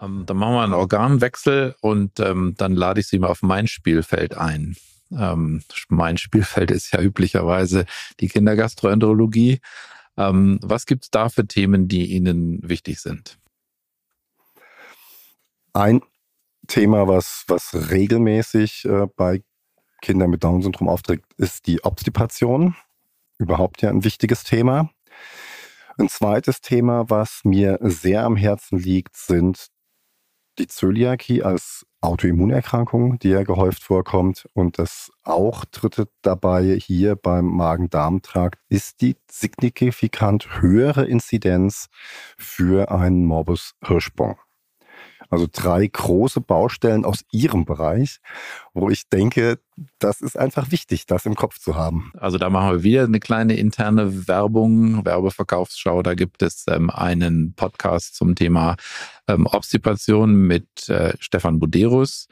[0.00, 3.66] Ähm, dann machen wir einen Organwechsel und ähm, dann lade ich Sie mal auf mein
[3.66, 4.76] Spielfeld ein.
[5.12, 7.84] Ähm, mein Spielfeld ist ja üblicherweise
[8.20, 9.60] die Kindergastroenterologie.
[10.16, 13.38] Ähm, was gibt es da für Themen, die Ihnen wichtig sind?
[15.72, 16.02] Ein
[16.66, 19.42] Thema, was, was regelmäßig äh, bei
[20.00, 22.74] Kindern mit Down-Syndrom auftritt, ist die Obstipation.
[23.38, 24.90] Überhaupt ja ein wichtiges Thema.
[25.96, 29.68] Ein zweites Thema, was mir sehr am Herzen liegt, sind
[30.58, 34.46] die Zöliakie als Autoimmunerkrankung, die ja gehäuft vorkommt.
[34.52, 41.88] Und das auch dritte dabei hier beim Magen-Darm-Trakt ist die signifikant höhere Inzidenz
[42.36, 44.36] für einen Morbus Hirschsprung.
[45.30, 48.20] Also drei große Baustellen aus Ihrem Bereich,
[48.72, 49.58] wo ich denke,
[49.98, 52.12] das ist einfach wichtig, das im Kopf zu haben.
[52.18, 56.02] Also da machen wir wieder eine kleine interne Werbung, Werbeverkaufsschau.
[56.02, 58.76] Da gibt es ähm, einen Podcast zum Thema
[59.26, 62.28] ähm, Obstipation mit äh, Stefan Buderus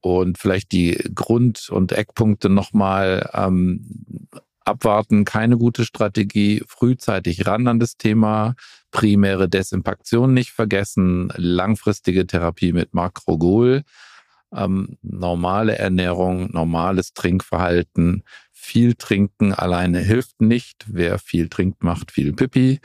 [0.00, 4.28] und vielleicht die Grund- und Eckpunkte nochmal ähm,
[4.64, 8.54] abwarten, keine gute Strategie, frühzeitig ran an das Thema,
[8.90, 13.82] primäre Desimpaktion nicht vergessen, langfristige Therapie mit Makrogol,
[14.52, 20.84] ähm, normale Ernährung, normales Trinkverhalten, viel trinken alleine hilft nicht.
[20.86, 22.80] Wer viel trinkt, macht viel Pipi.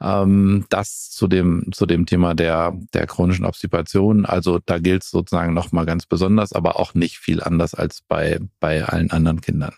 [0.00, 4.26] Ähm, das zu dem, zu dem Thema der, der chronischen Obstipation.
[4.26, 8.40] Also da gilt es sozusagen nochmal ganz besonders, aber auch nicht viel anders als bei,
[8.58, 9.74] bei allen anderen Kindern.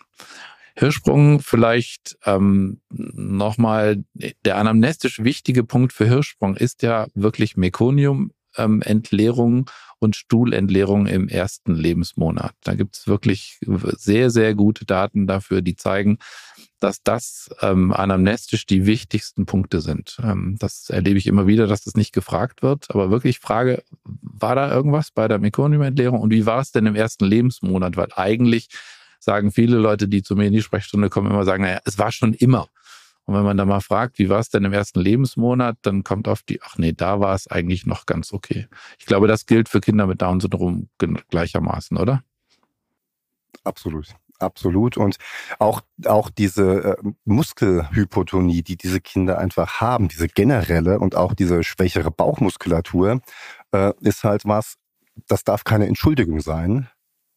[0.79, 4.01] Hirschsprung vielleicht ähm, nochmal,
[4.45, 9.65] der anamnestisch wichtige Punkt für Hirschsprung ist ja wirklich Mekonium-Entleerung ähm,
[9.99, 12.53] und Stuhlentleerung im ersten Lebensmonat.
[12.63, 13.59] Da gibt es wirklich
[13.97, 16.17] sehr, sehr gute Daten dafür, die zeigen,
[16.79, 20.17] dass das ähm, anamnestisch die wichtigsten Punkte sind.
[20.23, 22.89] Ähm, das erlebe ich immer wieder, dass das nicht gefragt wird.
[22.91, 26.95] Aber wirklich Frage, war da irgendwas bei der Mekonium-Entleerung und wie war es denn im
[26.95, 27.97] ersten Lebensmonat?
[27.97, 28.69] Weil eigentlich
[29.19, 32.11] sagen viele Leute, die zu mir in die Sprechstunde kommen, immer sagen, naja, es war
[32.11, 32.67] schon immer.
[33.25, 36.27] Und wenn man da mal fragt, wie war es denn im ersten Lebensmonat, dann kommt
[36.27, 38.67] auf die, ach nee, da war es eigentlich noch ganz okay.
[38.97, 40.89] Ich glaube, das gilt für Kinder mit Down-Syndrom
[41.29, 42.23] gleichermaßen, oder?
[43.63, 44.07] Absolut.
[44.39, 44.97] Absolut.
[44.97, 45.17] Und
[45.59, 51.63] auch, auch diese äh, Muskelhypotonie, die diese Kinder einfach haben, diese generelle und auch diese
[51.63, 53.21] schwächere Bauchmuskulatur,
[53.73, 54.77] äh, ist halt was,
[55.27, 56.89] das darf keine Entschuldigung sein,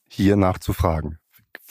[0.09, 1.19] hier nachzufragen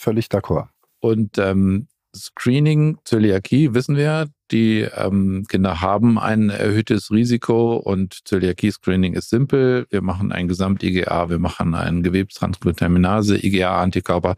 [0.02, 0.68] völlig d'accord.
[1.00, 9.14] Und ähm, Screening, Zöliakie, wissen wir, die ähm, Kinder haben ein erhöhtes Risiko und Zöliakie-Screening
[9.14, 9.86] ist simpel.
[9.88, 14.36] Wir machen ein Gesamt-IGA, wir machen ein Gewebstransglutaminase, IGA-Antikörper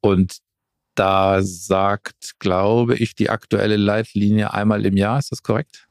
[0.00, 0.38] und
[0.96, 5.20] da sagt, glaube ich, die aktuelle Leitlinie einmal im Jahr.
[5.20, 5.88] Ist das korrekt?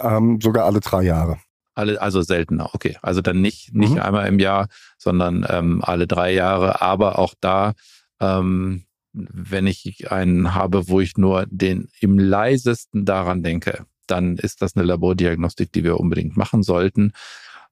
[0.00, 1.38] Ähm, sogar alle drei Jahre.
[1.78, 2.96] Alle, also seltener, okay.
[3.02, 4.00] Also dann nicht, nicht mhm.
[4.00, 4.66] einmal im Jahr,
[4.98, 6.82] sondern ähm, alle drei Jahre.
[6.82, 7.74] Aber auch da,
[8.20, 14.60] ähm, wenn ich einen habe, wo ich nur den im leisesten daran denke, dann ist
[14.60, 17.12] das eine Labordiagnostik, die wir unbedingt machen sollten.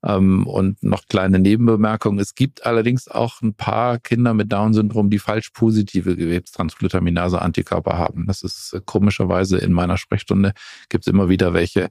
[0.04, 2.20] Ähm, und noch kleine Nebenbemerkung.
[2.20, 8.26] Es gibt allerdings auch ein paar Kinder mit Down-Syndrom, die falsch positive Gewebstransglutaminase-Antikörper haben.
[8.26, 10.52] Das ist äh, komischerweise in meiner Sprechstunde
[10.90, 11.90] gibt es immer wieder welche,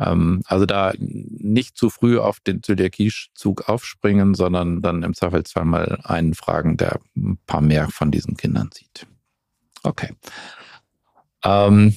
[0.00, 6.34] also da nicht zu früh auf den Zöliakie-Zug aufspringen, sondern dann im Zweifelsfall mal einen
[6.34, 9.06] fragen, der ein paar mehr von diesen Kindern sieht.
[9.82, 10.14] Okay.
[11.42, 11.94] Ähm,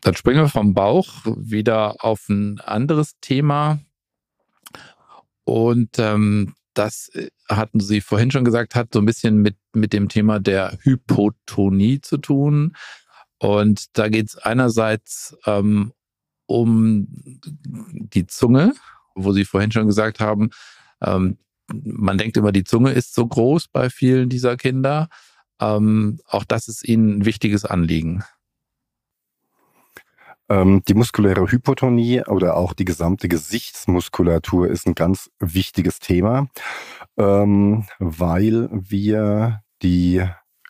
[0.00, 3.78] dann springen wir vom Bauch wieder auf ein anderes Thema.
[5.44, 9.92] Und ähm, das äh, hatten Sie vorhin schon gesagt, hat so ein bisschen mit, mit
[9.92, 12.76] dem Thema der Hypotonie zu tun.
[13.38, 15.92] Und da geht es einerseits ähm,
[16.48, 18.74] um die Zunge,
[19.14, 20.50] wo Sie vorhin schon gesagt haben,
[21.02, 21.38] ähm,
[21.70, 25.08] man denkt immer, die Zunge ist so groß bei vielen dieser Kinder.
[25.60, 28.24] Ähm, auch das ist Ihnen ein wichtiges Anliegen.
[30.48, 36.48] Ähm, die muskuläre Hypotonie oder auch die gesamte Gesichtsmuskulatur ist ein ganz wichtiges Thema,
[37.18, 40.24] ähm, weil wir die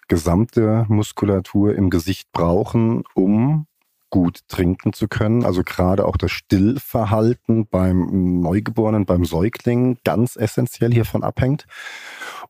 [0.08, 3.68] gesamte Muskulatur im Gesicht brauchen, um
[4.10, 5.44] gut trinken zu können.
[5.44, 11.66] Also gerade auch das Stillverhalten beim Neugeborenen, beim Säugling ganz essentiell hiervon abhängt.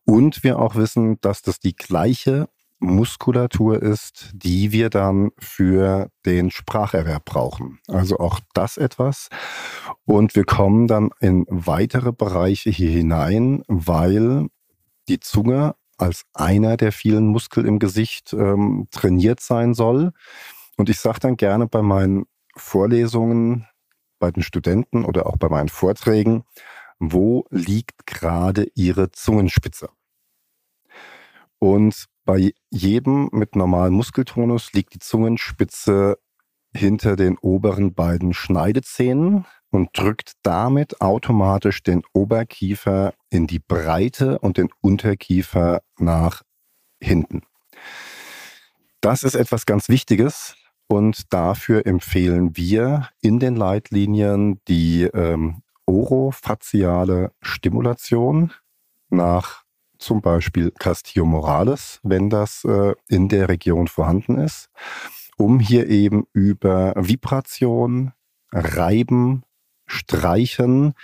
[0.04, 2.48] Und wir auch wissen, dass das die gleiche
[2.80, 7.80] Muskulatur ist, die wir dann für den Spracherwerb brauchen.
[7.88, 9.28] Also auch das etwas.
[10.04, 14.46] Und wir kommen dann in weitere Bereiche hier hinein, weil
[15.08, 20.12] die Zunge als einer der vielen Muskel im Gesicht ähm, trainiert sein soll.
[20.78, 23.66] Und ich sage dann gerne bei meinen Vorlesungen,
[24.20, 26.44] bei den Studenten oder auch bei meinen Vorträgen,
[27.00, 29.90] wo liegt gerade Ihre Zungenspitze?
[31.58, 36.18] Und bei jedem mit normalem Muskeltonus liegt die Zungenspitze
[36.72, 44.58] hinter den oberen beiden Schneidezähnen und drückt damit automatisch den Oberkiefer in die Breite und
[44.58, 46.42] den Unterkiefer nach
[47.00, 47.42] hinten.
[49.00, 50.54] Das ist etwas ganz Wichtiges
[50.88, 58.53] und dafür empfehlen wir in den Leitlinien die ähm, orofaziale Stimulation
[59.11, 59.64] nach
[59.98, 64.70] zum Beispiel Castillo Morales, wenn das äh, in der Region vorhanden ist,
[65.37, 68.12] um hier eben über Vibration,
[68.53, 69.42] Reiben,
[69.87, 70.94] Streichen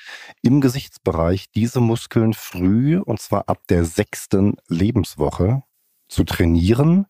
[0.42, 5.62] im Gesichtsbereich diese Muskeln früh, und zwar ab der sechsten Lebenswoche,
[6.08, 7.06] zu trainieren,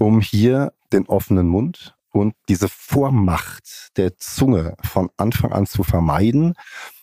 [0.00, 6.54] um hier den offenen Mund und diese Vormacht der Zunge von Anfang an zu vermeiden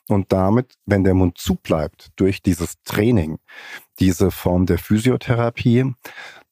[0.09, 3.37] und damit, wenn der Mund zubleibt durch dieses Training,
[3.99, 5.93] diese Form der Physiotherapie,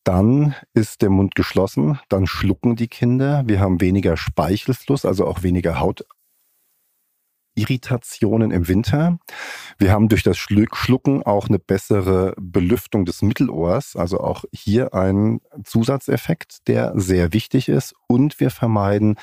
[0.04, 5.42] dann ist der Mund geschlossen, dann schlucken die Kinder, wir haben weniger Speichelfluss, also auch
[5.42, 5.80] weniger
[7.56, 9.18] Hautirritationen im Winter.
[9.78, 15.39] Wir haben durch das Schlucken auch eine bessere Belüftung des Mittelohrs, also auch hier ein
[15.63, 17.94] Zusatzeffekt, der sehr wichtig ist.
[18.08, 19.15] Und wir vermeiden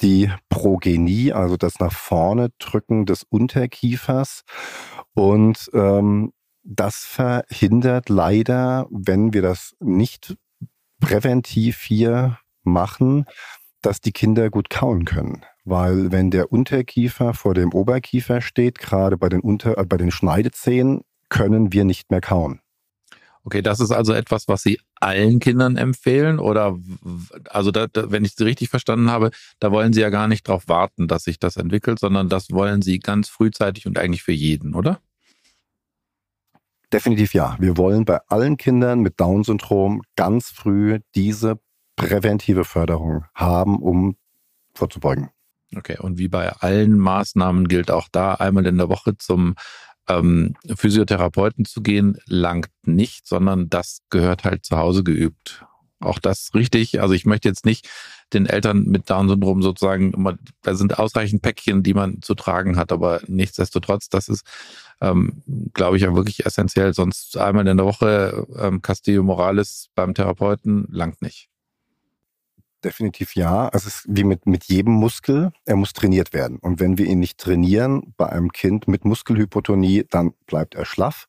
[0.00, 4.42] die Progenie, also das nach vorne drücken des Unterkiefers.
[5.14, 6.32] Und ähm,
[6.62, 10.36] das verhindert leider, wenn wir das nicht
[11.00, 13.26] präventiv hier machen,
[13.82, 15.44] dass die Kinder gut kauen können.
[15.64, 20.10] Weil wenn der Unterkiefer vor dem Oberkiefer steht, gerade bei den, Unter äh, bei den
[20.10, 22.60] Schneidezähnen, können wir nicht mehr kauen.
[23.44, 26.78] Okay, das ist also etwas, was Sie allen Kindern empfehlen oder
[27.50, 30.48] also da, da, wenn ich Sie richtig verstanden habe, da wollen Sie ja gar nicht
[30.48, 34.32] darauf warten, dass sich das entwickelt, sondern das wollen Sie ganz frühzeitig und eigentlich für
[34.32, 35.00] jeden, oder?
[36.90, 37.56] Definitiv ja.
[37.58, 41.58] Wir wollen bei allen Kindern mit Down-Syndrom ganz früh diese
[41.96, 44.16] präventive Förderung haben, um
[44.74, 45.30] vorzubeugen.
[45.76, 49.54] Okay, und wie bei allen Maßnahmen gilt auch da einmal in der Woche zum
[50.08, 55.64] ähm, Physiotherapeuten zu gehen, langt nicht, sondern das gehört halt zu Hause geübt.
[56.00, 57.00] Auch das richtig.
[57.00, 57.88] Also ich möchte jetzt nicht
[58.32, 62.92] den Eltern mit Down-Syndrom sozusagen, immer, da sind ausreichend Päckchen, die man zu tragen hat,
[62.92, 64.44] aber nichtsdestotrotz, das ist,
[65.00, 66.92] ähm, glaube ich, ja wirklich essentiell.
[66.94, 71.48] Sonst einmal in der Woche ähm, Castillo Morales beim Therapeuten langt nicht.
[72.84, 73.70] Definitiv ja.
[73.72, 76.58] Es ist wie mit, mit jedem Muskel, er muss trainiert werden.
[76.58, 81.26] Und wenn wir ihn nicht trainieren bei einem Kind mit Muskelhypotonie, dann bleibt er schlaff.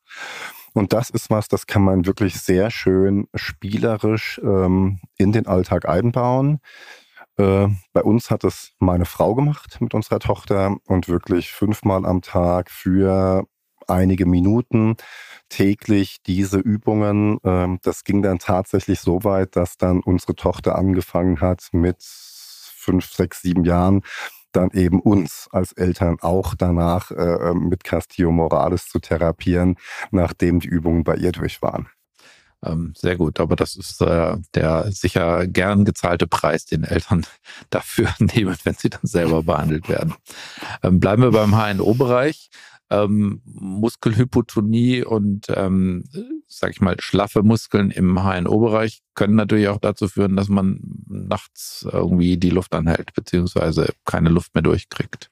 [0.74, 5.88] Und das ist was, das kann man wirklich sehr schön spielerisch ähm, in den Alltag
[5.88, 6.60] einbauen.
[7.38, 12.22] Äh, bei uns hat es meine Frau gemacht mit unserer Tochter und wirklich fünfmal am
[12.22, 13.48] Tag für
[13.90, 14.96] einige Minuten
[15.50, 17.40] täglich diese Übungen.
[17.44, 23.12] Ähm, das ging dann tatsächlich so weit, dass dann unsere Tochter angefangen hat mit fünf,
[23.12, 24.02] sechs, sieben Jahren
[24.52, 29.76] dann eben uns als Eltern auch danach äh, mit Castillo Morales zu therapieren,
[30.12, 31.90] nachdem die Übungen bei ihr durch waren.
[32.66, 37.26] Ähm, sehr gut, aber das ist äh, der sicher gern gezahlte Preis, den Eltern
[37.70, 40.16] dafür nehmen, wenn sie dann selber behandelt werden.
[40.84, 42.50] Ähm, bleiben wir beim HNO-Bereich
[42.90, 46.04] ähm, Muskelhypotonie und ähm,
[46.48, 51.88] sag ich mal, schlaffe Muskeln im HNO-Bereich können natürlich auch dazu führen, dass man nachts
[51.92, 55.32] irgendwie die Luft anhält, beziehungsweise keine Luft mehr durchkriegt.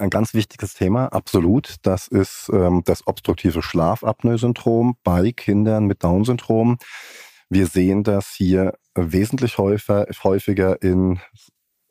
[0.00, 1.76] Ein ganz wichtiges Thema, absolut.
[1.82, 6.78] Das ist ähm, das obstruktive Schlafapnoe-Syndrom bei Kindern mit Down-Syndrom.
[7.50, 11.20] Wir sehen das hier wesentlich häufiger, häufiger in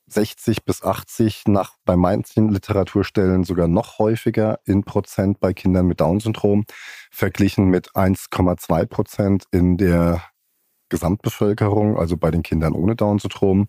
[0.07, 6.01] 60 bis 80, nach bei manchen Literaturstellen sogar noch häufiger in Prozent bei Kindern mit
[6.01, 6.65] Down-Syndrom,
[7.11, 10.23] verglichen mit 1,2 Prozent in der
[10.89, 13.67] Gesamtbevölkerung, also bei den Kindern ohne Down-Syndrom.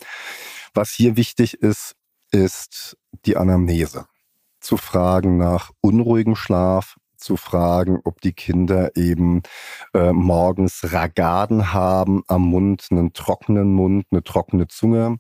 [0.73, 1.95] Was hier wichtig ist,
[2.33, 4.07] ist die Anamnese.
[4.61, 9.43] Zu fragen nach unruhigem Schlaf, zu fragen, ob die Kinder eben
[9.95, 15.19] äh, morgens Ragaden haben am Mund, einen trockenen Mund, eine trockene Zunge,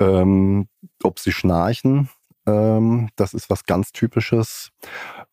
[0.00, 0.68] ähm,
[1.02, 2.08] ob sie schnarchen.
[2.46, 4.70] Ähm, das ist was ganz Typisches,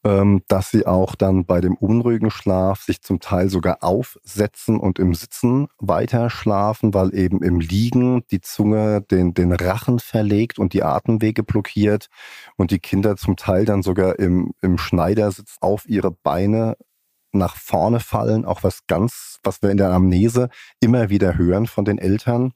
[0.04, 5.00] ähm, dass sie auch dann bei dem unruhigen Schlaf sich zum Teil sogar aufsetzen und
[5.00, 10.74] im Sitzen weiter schlafen, weil eben im Liegen die Zunge den, den Rachen verlegt und
[10.74, 12.08] die Atemwege blockiert
[12.58, 16.76] und die Kinder zum Teil dann sogar im, im Schneidersitz auf ihre Beine
[17.32, 20.50] nach vorne fallen, auch was ganz, was wir in der Amnese
[20.80, 22.54] immer wieder hören von den Eltern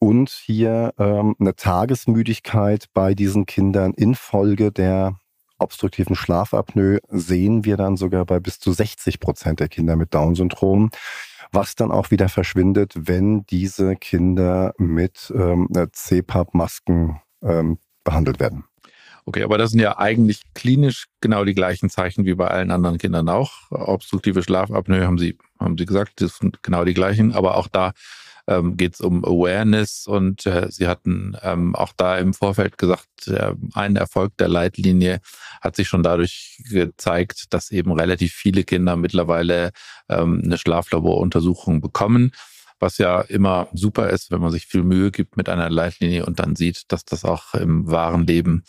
[0.00, 5.16] und hier ähm, eine Tagesmüdigkeit bei diesen Kindern infolge der
[5.58, 10.90] obstruktiven Schlafapnoe sehen wir dann sogar bei bis zu 60 Prozent der Kinder mit Down-Syndrom,
[11.52, 18.64] was dann auch wieder verschwindet, wenn diese Kinder mit ähm, CPAP-Masken ähm, behandelt werden.
[19.26, 22.96] Okay, aber das sind ja eigentlich klinisch genau die gleichen Zeichen wie bei allen anderen
[22.96, 23.70] Kindern auch.
[23.70, 27.92] Obstruktive Schlafapnoe haben Sie, haben Sie gesagt, das sind genau die gleichen, aber auch da
[28.46, 33.28] ähm, geht es um Awareness und äh, Sie hatten ähm, auch da im Vorfeld gesagt,
[33.28, 35.20] äh, ein Erfolg der Leitlinie
[35.60, 39.72] hat sich schon dadurch gezeigt, dass eben relativ viele Kinder mittlerweile
[40.08, 42.32] ähm, eine Schlaflaboruntersuchung bekommen
[42.80, 46.40] was ja immer super ist, wenn man sich viel Mühe gibt mit einer Leitlinie und
[46.40, 48.64] dann sieht, dass das auch im wahren Leben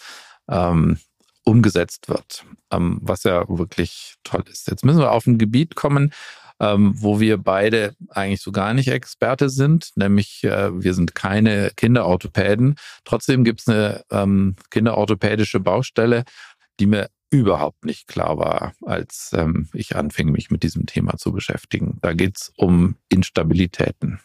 [0.50, 0.98] ähm,
[1.44, 4.68] umgesetzt wird, ähm, was ja wirklich toll ist.
[4.68, 6.14] Jetzt müssen wir auf ein Gebiet kommen,
[6.62, 11.72] ähm, wo wir beide eigentlich so gar nicht Experte sind, nämlich äh, wir sind keine
[11.76, 12.76] Kinderorthopäden.
[13.04, 16.24] Trotzdem gibt es eine ähm, kinderorthopädische Baustelle,
[16.80, 21.32] die mir überhaupt nicht klar war, als ähm, ich anfing, mich mit diesem Thema zu
[21.32, 21.98] beschäftigen.
[22.02, 24.20] Da geht es um Instabilitäten.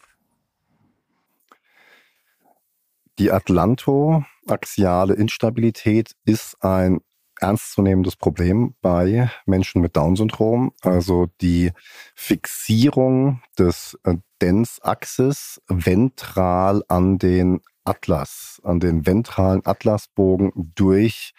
[3.17, 6.99] Die atlantoaxiale Instabilität ist ein
[7.39, 10.71] ernstzunehmendes Problem bei Menschen mit Down-Syndrom.
[10.81, 11.71] Also die
[12.15, 21.33] Fixierung des äh, Dens-Axis ventral an den Atlas, an den ventralen Atlasbogen durch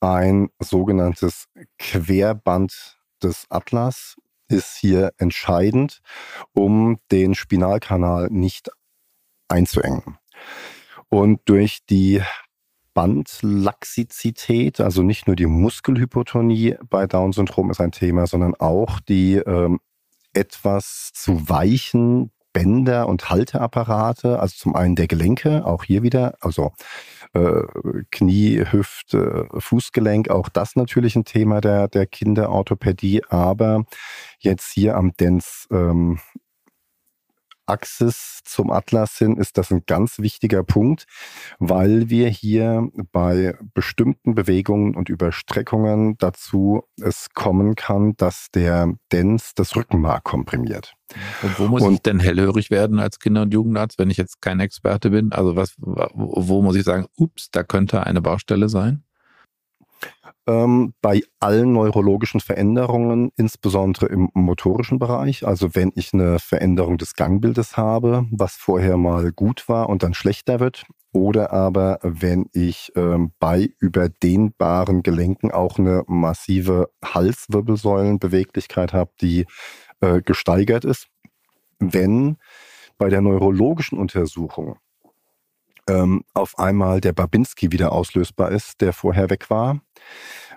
[0.00, 1.46] ein sogenanntes
[1.78, 4.16] Querband des Atlas
[4.48, 6.00] ist hier entscheidend,
[6.52, 8.70] um den Spinalkanal nicht
[9.48, 10.18] einzuengen.
[11.08, 12.22] Und durch die
[12.94, 19.80] Bandlaxizität, also nicht nur die Muskelhypotonie bei Down-Syndrom ist ein Thema, sondern auch die ähm,
[20.32, 26.72] etwas zu weichen Bänder und Halteapparate, also zum einen der Gelenke, auch hier wieder, also
[27.34, 27.62] äh,
[28.12, 33.84] Knie, Hüfte, Fußgelenk, auch das natürlich ein Thema der, der Kinderorthopädie, aber
[34.38, 36.20] jetzt hier am Dens ähm,
[37.66, 41.06] Axis zum Atlas hin ist das ein ganz wichtiger Punkt,
[41.58, 49.54] weil wir hier bei bestimmten Bewegungen und Überstreckungen dazu es kommen kann, dass der Dens
[49.54, 50.94] das Rückenmark komprimiert.
[51.42, 54.40] Und wo muss und, ich denn hellhörig werden als Kinder- und Jugendarzt, wenn ich jetzt
[54.40, 55.32] kein Experte bin?
[55.32, 59.03] Also was, wo muss ich sagen, ups, da könnte eine Baustelle sein?
[60.46, 65.46] Ähm, bei allen neurologischen Veränderungen, insbesondere im motorischen Bereich.
[65.46, 70.14] Also wenn ich eine Veränderung des Gangbildes habe, was vorher mal gut war und dann
[70.14, 79.12] schlechter wird, oder aber wenn ich ähm, bei überdehnbaren Gelenken auch eine massive Halswirbelsäulenbeweglichkeit habe,
[79.20, 79.46] die
[80.00, 81.08] äh, gesteigert ist.
[81.78, 82.36] Wenn
[82.98, 84.76] bei der neurologischen Untersuchung
[85.88, 89.80] ähm, auf einmal der Babinski wieder auslösbar ist, der vorher weg war.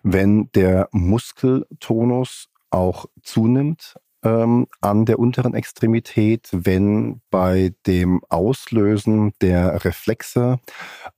[0.04, 9.86] Wenn der Muskeltonus auch zunimmt ähm, an der unteren Extremität, wenn bei dem Auslösen der
[9.86, 10.60] Reflexe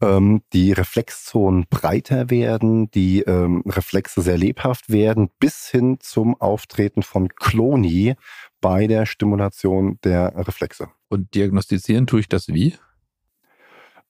[0.01, 7.03] ähm, die Reflexzonen breiter werden, die ähm, Reflexe sehr lebhaft werden, bis hin zum Auftreten
[7.03, 8.15] von Kloni
[8.61, 10.89] bei der Stimulation der Reflexe.
[11.07, 12.75] Und diagnostizieren tue ich das wie?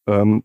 [0.07, 0.43] Ähm,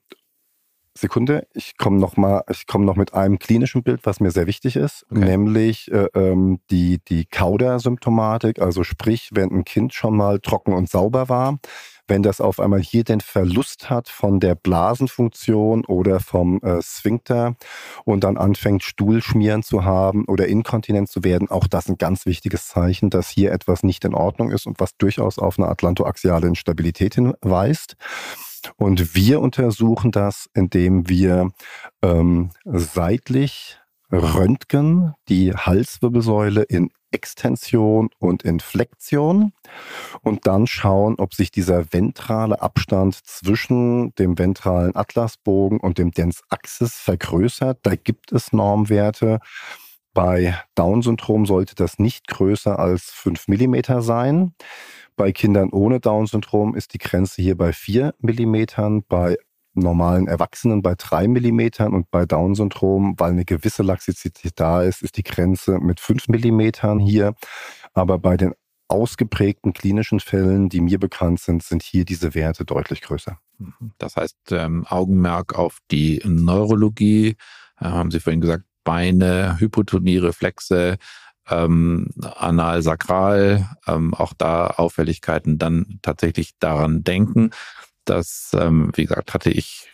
[0.97, 4.47] Sekunde, ich komme noch mal, ich komme noch mit einem klinischen Bild, was mir sehr
[4.47, 5.25] wichtig ist, okay.
[5.25, 10.89] nämlich äh, ähm, die die Kauder-Symptomatik, also sprich, wenn ein Kind schon mal trocken und
[10.89, 11.59] sauber war,
[12.07, 17.57] wenn das auf einmal hier den Verlust hat von der Blasenfunktion oder vom äh, Sphinkter
[18.05, 22.69] und dann anfängt Stuhlschmieren zu haben oder Inkontinenz zu werden, auch das ein ganz wichtiges
[22.69, 27.17] Zeichen, dass hier etwas nicht in Ordnung ist und was durchaus auf eine atlantoaxiale Instabilität
[27.17, 27.97] hinweist.
[28.77, 31.51] Und wir untersuchen das, indem wir
[32.03, 33.79] ähm, seitlich
[34.11, 39.53] röntgen die Halswirbelsäule in Extension und in Flexion
[40.23, 46.43] und dann schauen, ob sich dieser ventrale Abstand zwischen dem ventralen Atlasbogen und dem Dens
[46.51, 47.79] Axis vergrößert.
[47.83, 49.39] Da gibt es Normwerte.
[50.15, 54.55] Bei Down-Syndrom sollte das nicht größer als 5 mm sein.
[55.17, 59.37] Bei Kindern ohne Down-Syndrom ist die Grenze hier bei 4 mm, bei
[59.75, 65.17] normalen Erwachsenen bei 3 mm und bei Down-Syndrom, weil eine gewisse Laxizität da ist, ist
[65.17, 67.35] die Grenze mit 5 mm hier.
[67.93, 68.55] Aber bei den
[68.89, 73.39] ausgeprägten klinischen Fällen, die mir bekannt sind, sind hier diese Werte deutlich größer.
[73.59, 73.93] Mhm.
[73.99, 77.37] Das heißt, ähm, Augenmerk auf die Neurologie,
[77.81, 80.99] äh, haben Sie vorhin gesagt, Beine, Hypotonie, Reflexe,
[81.49, 87.51] ähm, anal-sakral, ähm, auch da Auffälligkeiten, dann tatsächlich daran denken.
[88.05, 89.91] Das, ähm, wie gesagt, hatte ich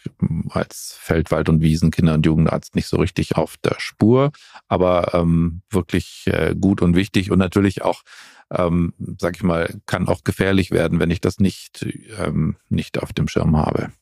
[0.49, 4.32] als Feldwald- und Wiesen-, Kinder- und Jugendarzt nicht so richtig auf der Spur,
[4.68, 8.03] aber ähm, wirklich äh, gut und wichtig und natürlich auch,
[8.51, 11.86] ähm, sag ich mal, kann auch gefährlich werden, wenn ich das nicht,
[12.18, 13.93] ähm, nicht auf dem Schirm habe.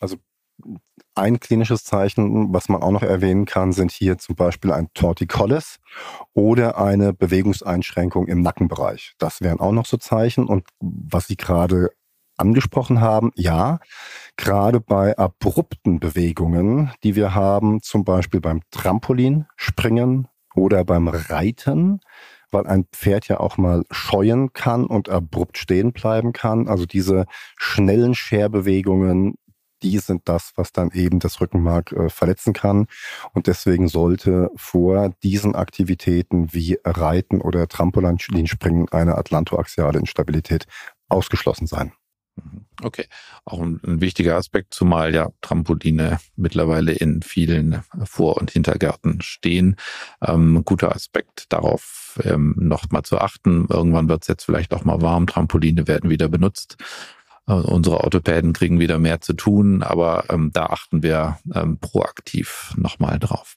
[0.00, 0.16] Also
[1.14, 5.78] ein klinisches Zeichen, was man auch noch erwähnen kann, sind hier zum Beispiel ein Torticollis
[6.32, 9.14] oder eine Bewegungseinschränkung im Nackenbereich.
[9.18, 10.46] Das wären auch noch so Zeichen.
[10.46, 11.90] Und was Sie gerade
[12.36, 13.80] angesprochen haben, ja,
[14.36, 22.00] gerade bei abrupten Bewegungen, die wir haben, zum Beispiel beim Trampolinspringen oder beim Reiten,
[22.50, 26.68] weil ein Pferd ja auch mal scheuen kann und abrupt stehen bleiben kann.
[26.68, 29.34] Also diese schnellen Scherbewegungen,
[29.82, 32.86] die sind das, was dann eben das Rückenmark äh, verletzen kann.
[33.32, 40.66] Und deswegen sollte vor diesen Aktivitäten wie Reiten oder Trampolinspringen eine atlantoaxiale Instabilität
[41.08, 41.92] ausgeschlossen sein.
[42.36, 42.66] Mhm.
[42.82, 43.06] Okay,
[43.44, 49.76] auch ein, ein, wichtiger Aspekt, zumal ja Trampoline mittlerweile in vielen Vor- und Hintergärten stehen.
[50.22, 53.66] Ähm, guter Aspekt darauf ähm, noch mal zu achten.
[53.68, 55.26] Irgendwann wird es jetzt vielleicht auch mal warm.
[55.26, 56.76] Trampoline werden wieder benutzt.
[57.48, 62.72] Äh, unsere Orthopäden kriegen wieder mehr zu tun, aber ähm, da achten wir ähm, proaktiv
[62.76, 63.56] nochmal drauf.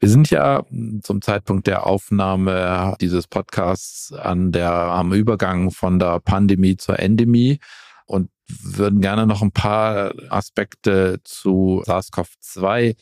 [0.00, 0.64] Wir sind ja
[1.02, 7.60] zum Zeitpunkt der Aufnahme dieses Podcasts an der, am Übergang von der Pandemie zur Endemie
[8.06, 12.96] und würden gerne noch ein paar Aspekte zu SARS-CoV-2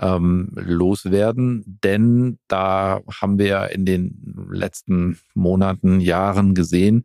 [0.00, 7.04] ähm, loswerden, denn da haben wir in den letzten Monaten, Jahren gesehen,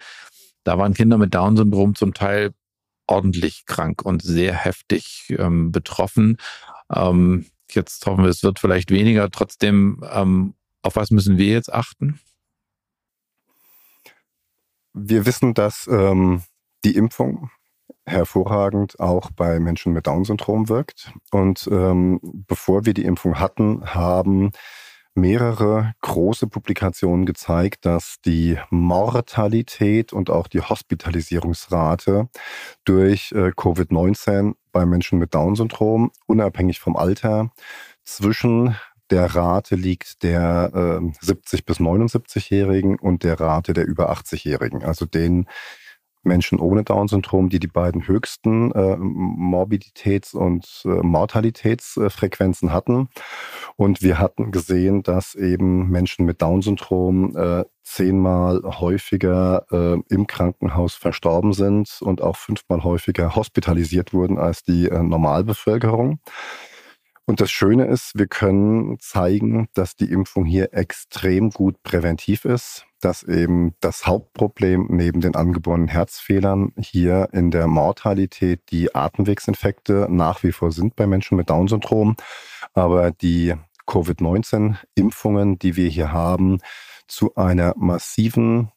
[0.63, 2.53] da waren Kinder mit Down-Syndrom zum Teil
[3.07, 6.37] ordentlich krank und sehr heftig ähm, betroffen.
[6.93, 9.29] Ähm, jetzt hoffen wir, es wird vielleicht weniger.
[9.29, 12.19] Trotzdem, ähm, auf was müssen wir jetzt achten?
[14.93, 16.43] Wir wissen, dass ähm,
[16.85, 17.49] die Impfung
[18.05, 21.11] hervorragend auch bei Menschen mit Down-Syndrom wirkt.
[21.31, 24.51] Und ähm, bevor wir die Impfung hatten, haben
[25.15, 32.29] mehrere große Publikationen gezeigt, dass die Mortalität und auch die Hospitalisierungsrate
[32.83, 37.51] durch äh, Covid-19 bei Menschen mit Down-Syndrom, unabhängig vom Alter,
[38.03, 38.75] zwischen
[39.09, 45.05] der Rate liegt der äh, 70 bis 79-Jährigen und der Rate der über 80-Jährigen, also
[45.05, 45.45] den
[46.23, 53.09] Menschen ohne Down-Syndrom, die die beiden höchsten äh, Morbiditäts- und äh, Mortalitätsfrequenzen hatten.
[53.75, 60.95] Und wir hatten gesehen, dass eben Menschen mit Down-Syndrom äh, zehnmal häufiger äh, im Krankenhaus
[60.95, 66.19] verstorben sind und auch fünfmal häufiger hospitalisiert wurden als die äh, Normalbevölkerung.
[67.25, 72.85] Und das Schöne ist, wir können zeigen, dass die Impfung hier extrem gut präventiv ist,
[72.99, 80.43] dass eben das Hauptproblem neben den angeborenen Herzfehlern hier in der Mortalität die Atemwegsinfekte nach
[80.43, 82.17] wie vor sind bei Menschen mit Down-Syndrom.
[82.73, 83.53] Aber die
[83.87, 86.59] Covid-19-Impfungen, die wir hier haben,
[87.07, 88.69] zu einer massiven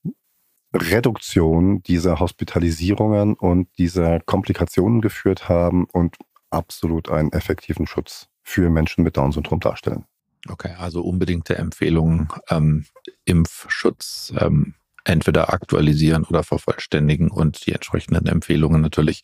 [0.72, 6.16] Reduktion dieser Hospitalisierungen und dieser Komplikationen geführt haben und
[6.50, 10.04] absolut einen effektiven Schutz für Menschen mit Down-Syndrom darstellen.
[10.48, 12.86] Okay, also unbedingte Empfehlungen, ähm,
[13.24, 19.22] Impfschutz ähm, entweder aktualisieren oder vervollständigen und die entsprechenden Empfehlungen natürlich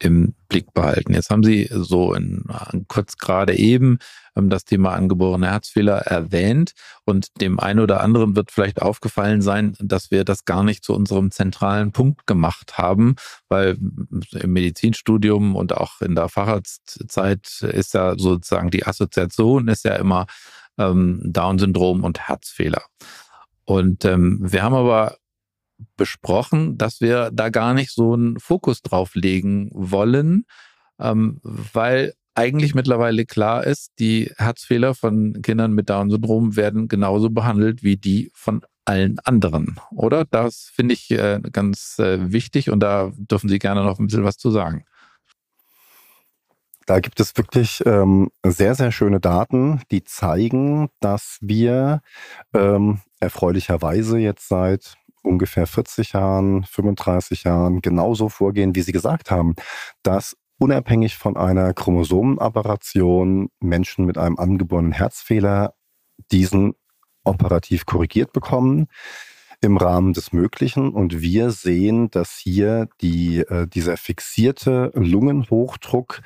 [0.00, 1.12] im Blick behalten.
[1.12, 2.44] Jetzt haben Sie so in,
[2.88, 3.98] kurz gerade eben
[4.34, 6.72] ähm, das Thema angeborene Herzfehler erwähnt
[7.04, 10.94] und dem einen oder anderen wird vielleicht aufgefallen sein, dass wir das gar nicht zu
[10.94, 13.16] unserem zentralen Punkt gemacht haben,
[13.48, 13.76] weil
[14.32, 20.26] im Medizinstudium und auch in der Facharztzeit ist ja sozusagen die Assoziation ist ja immer
[20.78, 22.82] ähm, Down-Syndrom und Herzfehler.
[23.64, 25.19] Und ähm, wir haben aber
[25.96, 30.44] besprochen, dass wir da gar nicht so einen Fokus drauf legen wollen,
[30.98, 37.82] ähm, weil eigentlich mittlerweile klar ist, die Herzfehler von Kindern mit Down-Syndrom werden genauso behandelt
[37.82, 40.24] wie die von allen anderen, oder?
[40.24, 44.24] Das finde ich äh, ganz äh, wichtig und da dürfen Sie gerne noch ein bisschen
[44.24, 44.84] was zu sagen.
[46.86, 52.00] Da gibt es wirklich ähm, sehr, sehr schöne Daten, die zeigen, dass wir
[52.52, 59.54] ähm, erfreulicherweise jetzt seit ungefähr 40 Jahren, 35 Jahren genauso vorgehen, wie Sie gesagt haben,
[60.02, 65.74] dass unabhängig von einer Chromosomenaberration Menschen mit einem angeborenen Herzfehler
[66.30, 66.74] diesen
[67.24, 68.86] operativ korrigiert bekommen
[69.62, 70.90] im Rahmen des Möglichen.
[70.90, 76.20] Und wir sehen, dass hier die, äh, dieser fixierte Lungenhochdruck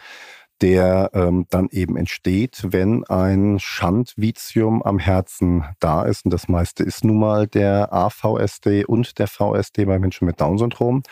[0.65, 6.25] der ähm, dann eben entsteht, wenn ein Schandvitium am Herzen da ist.
[6.25, 11.03] Und das meiste ist nun mal der AVSD und der VSD bei Menschen mit Down-Syndrom.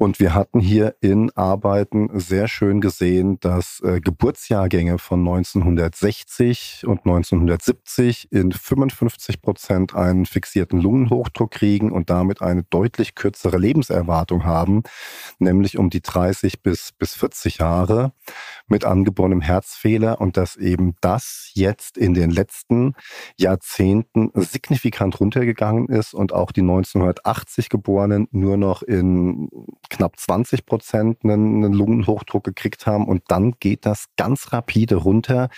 [0.00, 7.00] Und wir hatten hier in Arbeiten sehr schön gesehen, dass äh, Geburtsjahrgänge von 1960 und
[7.00, 14.84] 1970 in 55 Prozent einen fixierten Lungenhochdruck kriegen und damit eine deutlich kürzere Lebenserwartung haben,
[15.38, 18.14] nämlich um die 30 bis, bis 40 Jahre
[18.68, 22.94] mit angeborenem Herzfehler und dass eben das jetzt in den letzten
[23.36, 29.50] Jahrzehnten signifikant runtergegangen ist und auch die 1980 Geborenen nur noch in
[29.90, 35.50] knapp 20 Prozent einen, einen Lungenhochdruck gekriegt haben und dann geht das ganz rapide runter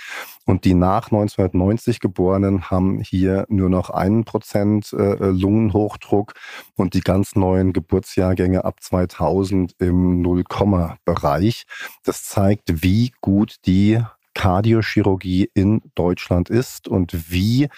[0.45, 6.35] und die nach 1990 Geborenen haben hier nur noch einen Prozent äh, Lungenhochdruck
[6.75, 11.65] und die ganz neuen Geburtsjahrgänge ab 2000 im Nullkomma-Bereich.
[12.03, 14.03] Das zeigt, wie gut die
[14.35, 17.69] Kardiochirurgie in Deutschland ist und wie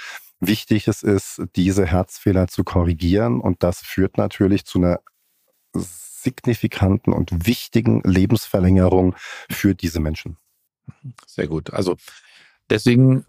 [0.41, 3.41] wichtig es ist, diese Herzfehler zu korrigieren.
[3.41, 5.01] Und das führt natürlich zu einer
[6.25, 9.14] signifikanten und wichtigen Lebensverlängerung
[9.51, 10.37] für diese Menschen.
[11.27, 11.72] Sehr gut.
[11.72, 11.97] Also
[12.70, 13.25] deswegen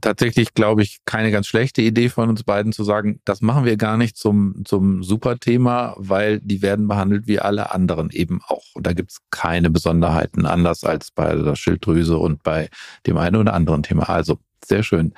[0.00, 3.76] tatsächlich, glaube ich, keine ganz schlechte Idee von uns beiden zu sagen, das machen wir
[3.76, 8.64] gar nicht zum, zum Superthema, weil die werden behandelt wie alle anderen eben auch.
[8.74, 12.68] Und da gibt es keine Besonderheiten, anders als bei der Schilddrüse und bei
[13.06, 14.08] dem einen oder anderen Thema.
[14.08, 15.14] Also sehr schön.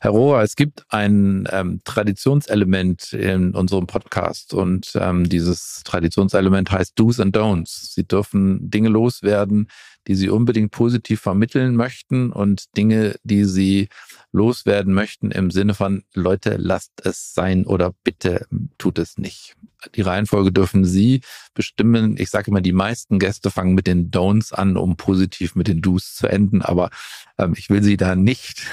[0.00, 6.98] Herr Rohrer, es gibt ein ähm, Traditionselement in unserem Podcast und ähm, dieses Traditionselement heißt
[6.98, 7.94] Do's and Don'ts.
[7.94, 9.68] Sie dürfen Dinge loswerden,
[10.06, 13.88] die Sie unbedingt positiv vermitteln möchten und Dinge, die Sie
[14.32, 18.46] loswerden möchten im Sinne von Leute, lasst es sein oder bitte
[18.78, 19.56] tut es nicht.
[19.94, 21.20] Die Reihenfolge dürfen Sie
[21.54, 22.16] bestimmen.
[22.18, 25.80] Ich sage immer, die meisten Gäste fangen mit den Don'ts an, um positiv mit den
[25.80, 26.90] Do's zu enden, aber
[27.38, 28.66] ähm, ich will Sie da nicht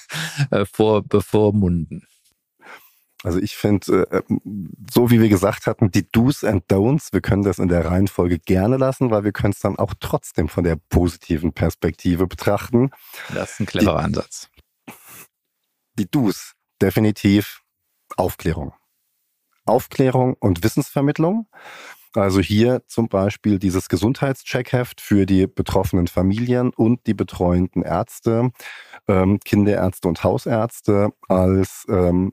[0.50, 2.06] äh, vor bevormunden.
[3.24, 4.22] Also ich finde, äh,
[4.92, 8.38] so wie wir gesagt hatten, die Do's and Don'ts, wir können das in der Reihenfolge
[8.38, 12.90] gerne lassen, weil wir können es dann auch trotzdem von der positiven Perspektive betrachten.
[13.34, 14.48] Das ist ein cleverer die, Ansatz.
[15.98, 17.62] Die Do's, definitiv
[18.16, 18.72] Aufklärung.
[19.64, 21.48] Aufklärung und Wissensvermittlung.
[22.14, 28.50] Also hier zum Beispiel dieses Gesundheitscheckheft für die betroffenen Familien und die betreuenden Ärzte,
[29.06, 32.32] ähm, Kinderärzte und Hausärzte als ähm,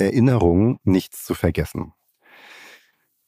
[0.00, 1.92] Erinnerung, nichts zu vergessen.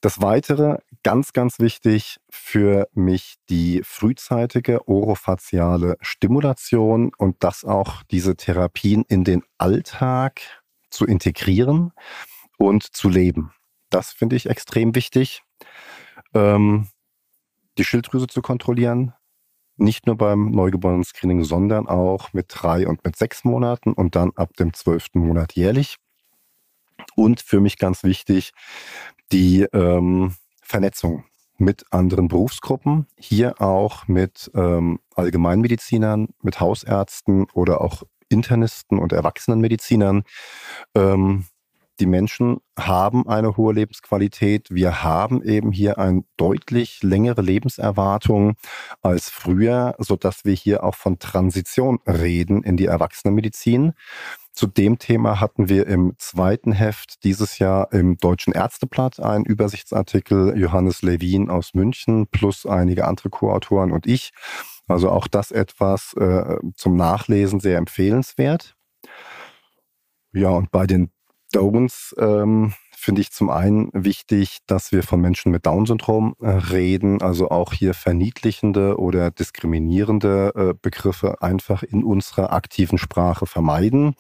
[0.03, 8.35] Das Weitere, ganz, ganz wichtig für mich, die frühzeitige orofaziale Stimulation und das auch diese
[8.35, 10.41] Therapien in den Alltag
[10.91, 11.93] zu integrieren
[12.59, 13.53] und zu leben.
[13.91, 15.45] Das finde ich extrem wichtig.
[16.35, 16.89] Ähm,
[17.79, 19.15] die Schilddrüse zu kontrollieren,
[19.77, 24.57] nicht nur beim Neugeborenen-Screening, sondern auch mit drei und mit sechs Monaten und dann ab
[24.57, 25.99] dem zwölften Monat jährlich.
[27.15, 28.53] Und für mich ganz wichtig,
[29.33, 31.25] die ähm, Vernetzung
[31.59, 40.25] mit anderen Berufsgruppen, hier auch mit ähm, Allgemeinmedizinern, mit Hausärzten oder auch Internisten und Erwachsenenmedizinern,
[40.95, 41.45] ähm,
[42.01, 44.69] die Menschen haben eine hohe Lebensqualität.
[44.71, 48.55] Wir haben eben hier eine deutlich längere Lebenserwartung
[49.03, 53.93] als früher, so dass wir hier auch von Transition reden in die Erwachsenenmedizin.
[54.53, 60.59] Zu dem Thema hatten wir im zweiten Heft dieses Jahr im Deutschen Ärzteblatt einen Übersichtsartikel,
[60.59, 64.33] Johannes Levin aus München plus einige andere Co-Autoren und ich.
[64.89, 68.77] Also auch das etwas äh, zum Nachlesen sehr empfehlenswert.
[70.35, 71.11] Ja, und bei den
[71.53, 77.21] Don'ts ähm, finde ich zum einen wichtig, dass wir von Menschen mit Down-Syndrom äh, reden,
[77.21, 84.15] also auch hier verniedlichende oder diskriminierende äh, Begriffe einfach in unserer aktiven Sprache vermeiden.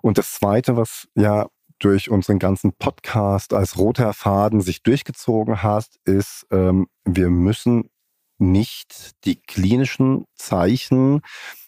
[0.00, 1.48] Und das Zweite, was ja
[1.80, 7.90] durch unseren ganzen Podcast als roter Faden sich durchgezogen hat, ist, ähm, wir müssen
[8.38, 11.22] nicht die klinischen Zeichen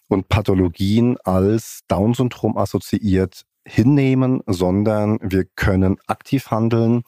[0.07, 7.03] und Pathologien als Down-Syndrom assoziiert hinnehmen, sondern wir können aktiv handeln.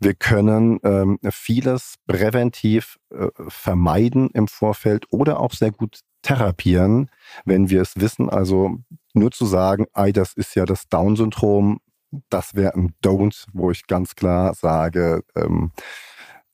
[0.00, 7.10] Wir können ähm, vieles präventiv äh, vermeiden im Vorfeld oder auch sehr gut therapieren,
[7.44, 8.28] wenn wir es wissen.
[8.28, 8.78] Also
[9.12, 11.80] nur zu sagen, ei, das ist ja das Down-Syndrom,
[12.28, 15.72] das wäre ein Don't, wo ich ganz klar sage, ähm,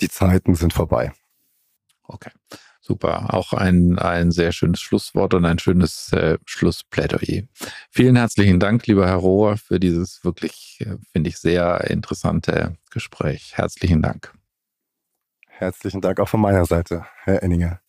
[0.01, 1.13] die Zeiten sind vorbei.
[2.05, 2.31] Okay.
[2.83, 7.43] Super, auch ein, ein sehr schönes Schlusswort und ein schönes äh, Schlussplädoyer.
[7.91, 13.53] Vielen herzlichen Dank, lieber Herr Rohr, für dieses wirklich, äh, finde ich, sehr interessante Gespräch.
[13.57, 14.33] Herzlichen Dank.
[15.47, 17.81] Herzlichen Dank auch von meiner Seite, Herr Enninger.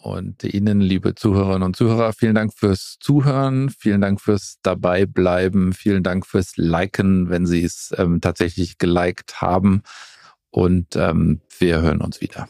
[0.00, 6.02] Und Ihnen, liebe Zuhörerinnen und Zuhörer, vielen Dank fürs Zuhören, vielen Dank fürs Dabeibleiben, vielen
[6.02, 9.82] Dank fürs Liken, wenn Sie es ähm, tatsächlich geliked haben.
[10.50, 12.48] Und ähm, wir hören uns wieder.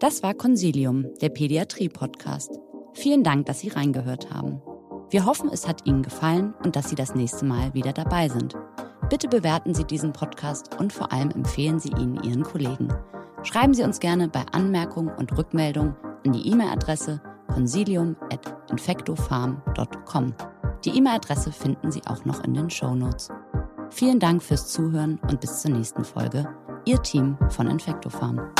[0.00, 2.56] Das war Consilium, der Pädiatrie-Podcast.
[2.94, 4.62] Vielen Dank, dass Sie reingehört haben.
[5.10, 8.54] Wir hoffen, es hat Ihnen gefallen und dass Sie das nächste Mal wieder dabei sind.
[9.10, 12.94] Bitte bewerten Sie diesen Podcast und vor allem empfehlen Sie ihn Ihren Kollegen.
[13.42, 17.20] Schreiben Sie uns gerne bei Anmerkungen und Rückmeldungen an die E-Mail-Adresse
[17.52, 20.34] consilium.infectofarm.com.
[20.84, 23.30] Die E-Mail-Adresse finden Sie auch noch in den Show Notes.
[23.90, 26.48] Vielen Dank fürs Zuhören und bis zur nächsten Folge.
[26.84, 28.52] Ihr Team von Infectofarm.